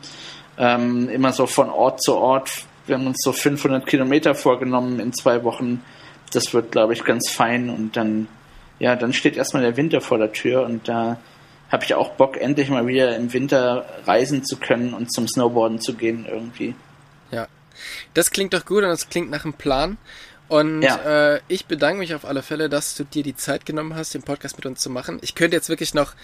[0.56, 2.64] Ähm, immer so von Ort zu Ort.
[2.86, 5.82] Wir haben uns so 500 Kilometer vorgenommen in zwei Wochen.
[6.32, 7.70] Das wird, glaube ich, ganz fein.
[7.70, 8.28] Und dann,
[8.78, 11.18] ja, dann steht erstmal der Winter vor der Tür und da
[11.70, 15.80] habe ich auch Bock, endlich mal wieder im Winter reisen zu können und zum Snowboarden
[15.80, 16.74] zu gehen irgendwie.
[17.30, 17.48] Ja.
[18.12, 19.98] Das klingt doch gut und das klingt nach einem Plan.
[20.48, 21.34] Und ja.
[21.34, 24.22] äh, ich bedanke mich auf alle Fälle, dass du dir die Zeit genommen hast, den
[24.22, 25.18] Podcast mit uns zu machen.
[25.22, 26.14] Ich könnte jetzt wirklich noch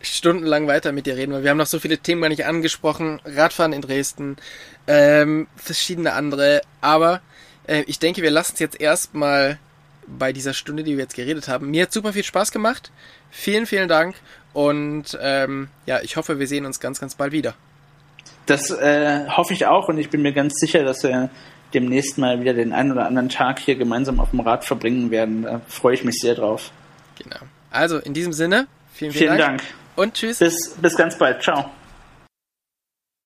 [0.00, 3.20] stundenlang weiter mit dir reden, weil wir haben noch so viele Themen gar nicht angesprochen.
[3.24, 4.36] Radfahren in Dresden,
[4.86, 6.62] ähm, verschiedene andere.
[6.80, 7.20] Aber
[7.66, 9.58] äh, ich denke, wir lassen es jetzt erstmal
[10.06, 11.70] bei dieser Stunde, die wir jetzt geredet haben.
[11.70, 12.90] Mir hat super viel Spaß gemacht.
[13.30, 14.16] Vielen, vielen Dank.
[14.52, 17.54] Und ähm, ja, ich hoffe, wir sehen uns ganz, ganz bald wieder.
[18.46, 21.28] Das äh, hoffe ich auch und ich bin mir ganz sicher, dass wir
[21.74, 25.42] demnächst mal wieder den einen oder anderen Tag hier gemeinsam auf dem Rad verbringen werden.
[25.42, 26.70] Da freue ich mich sehr drauf.
[27.22, 27.40] Genau.
[27.70, 29.58] Also in diesem Sinne, vielen, Vielen vielen Dank.
[29.58, 29.74] Dank.
[29.98, 30.38] Und tschüss.
[30.38, 31.42] Bis, bis ganz bald.
[31.42, 31.72] Ciao.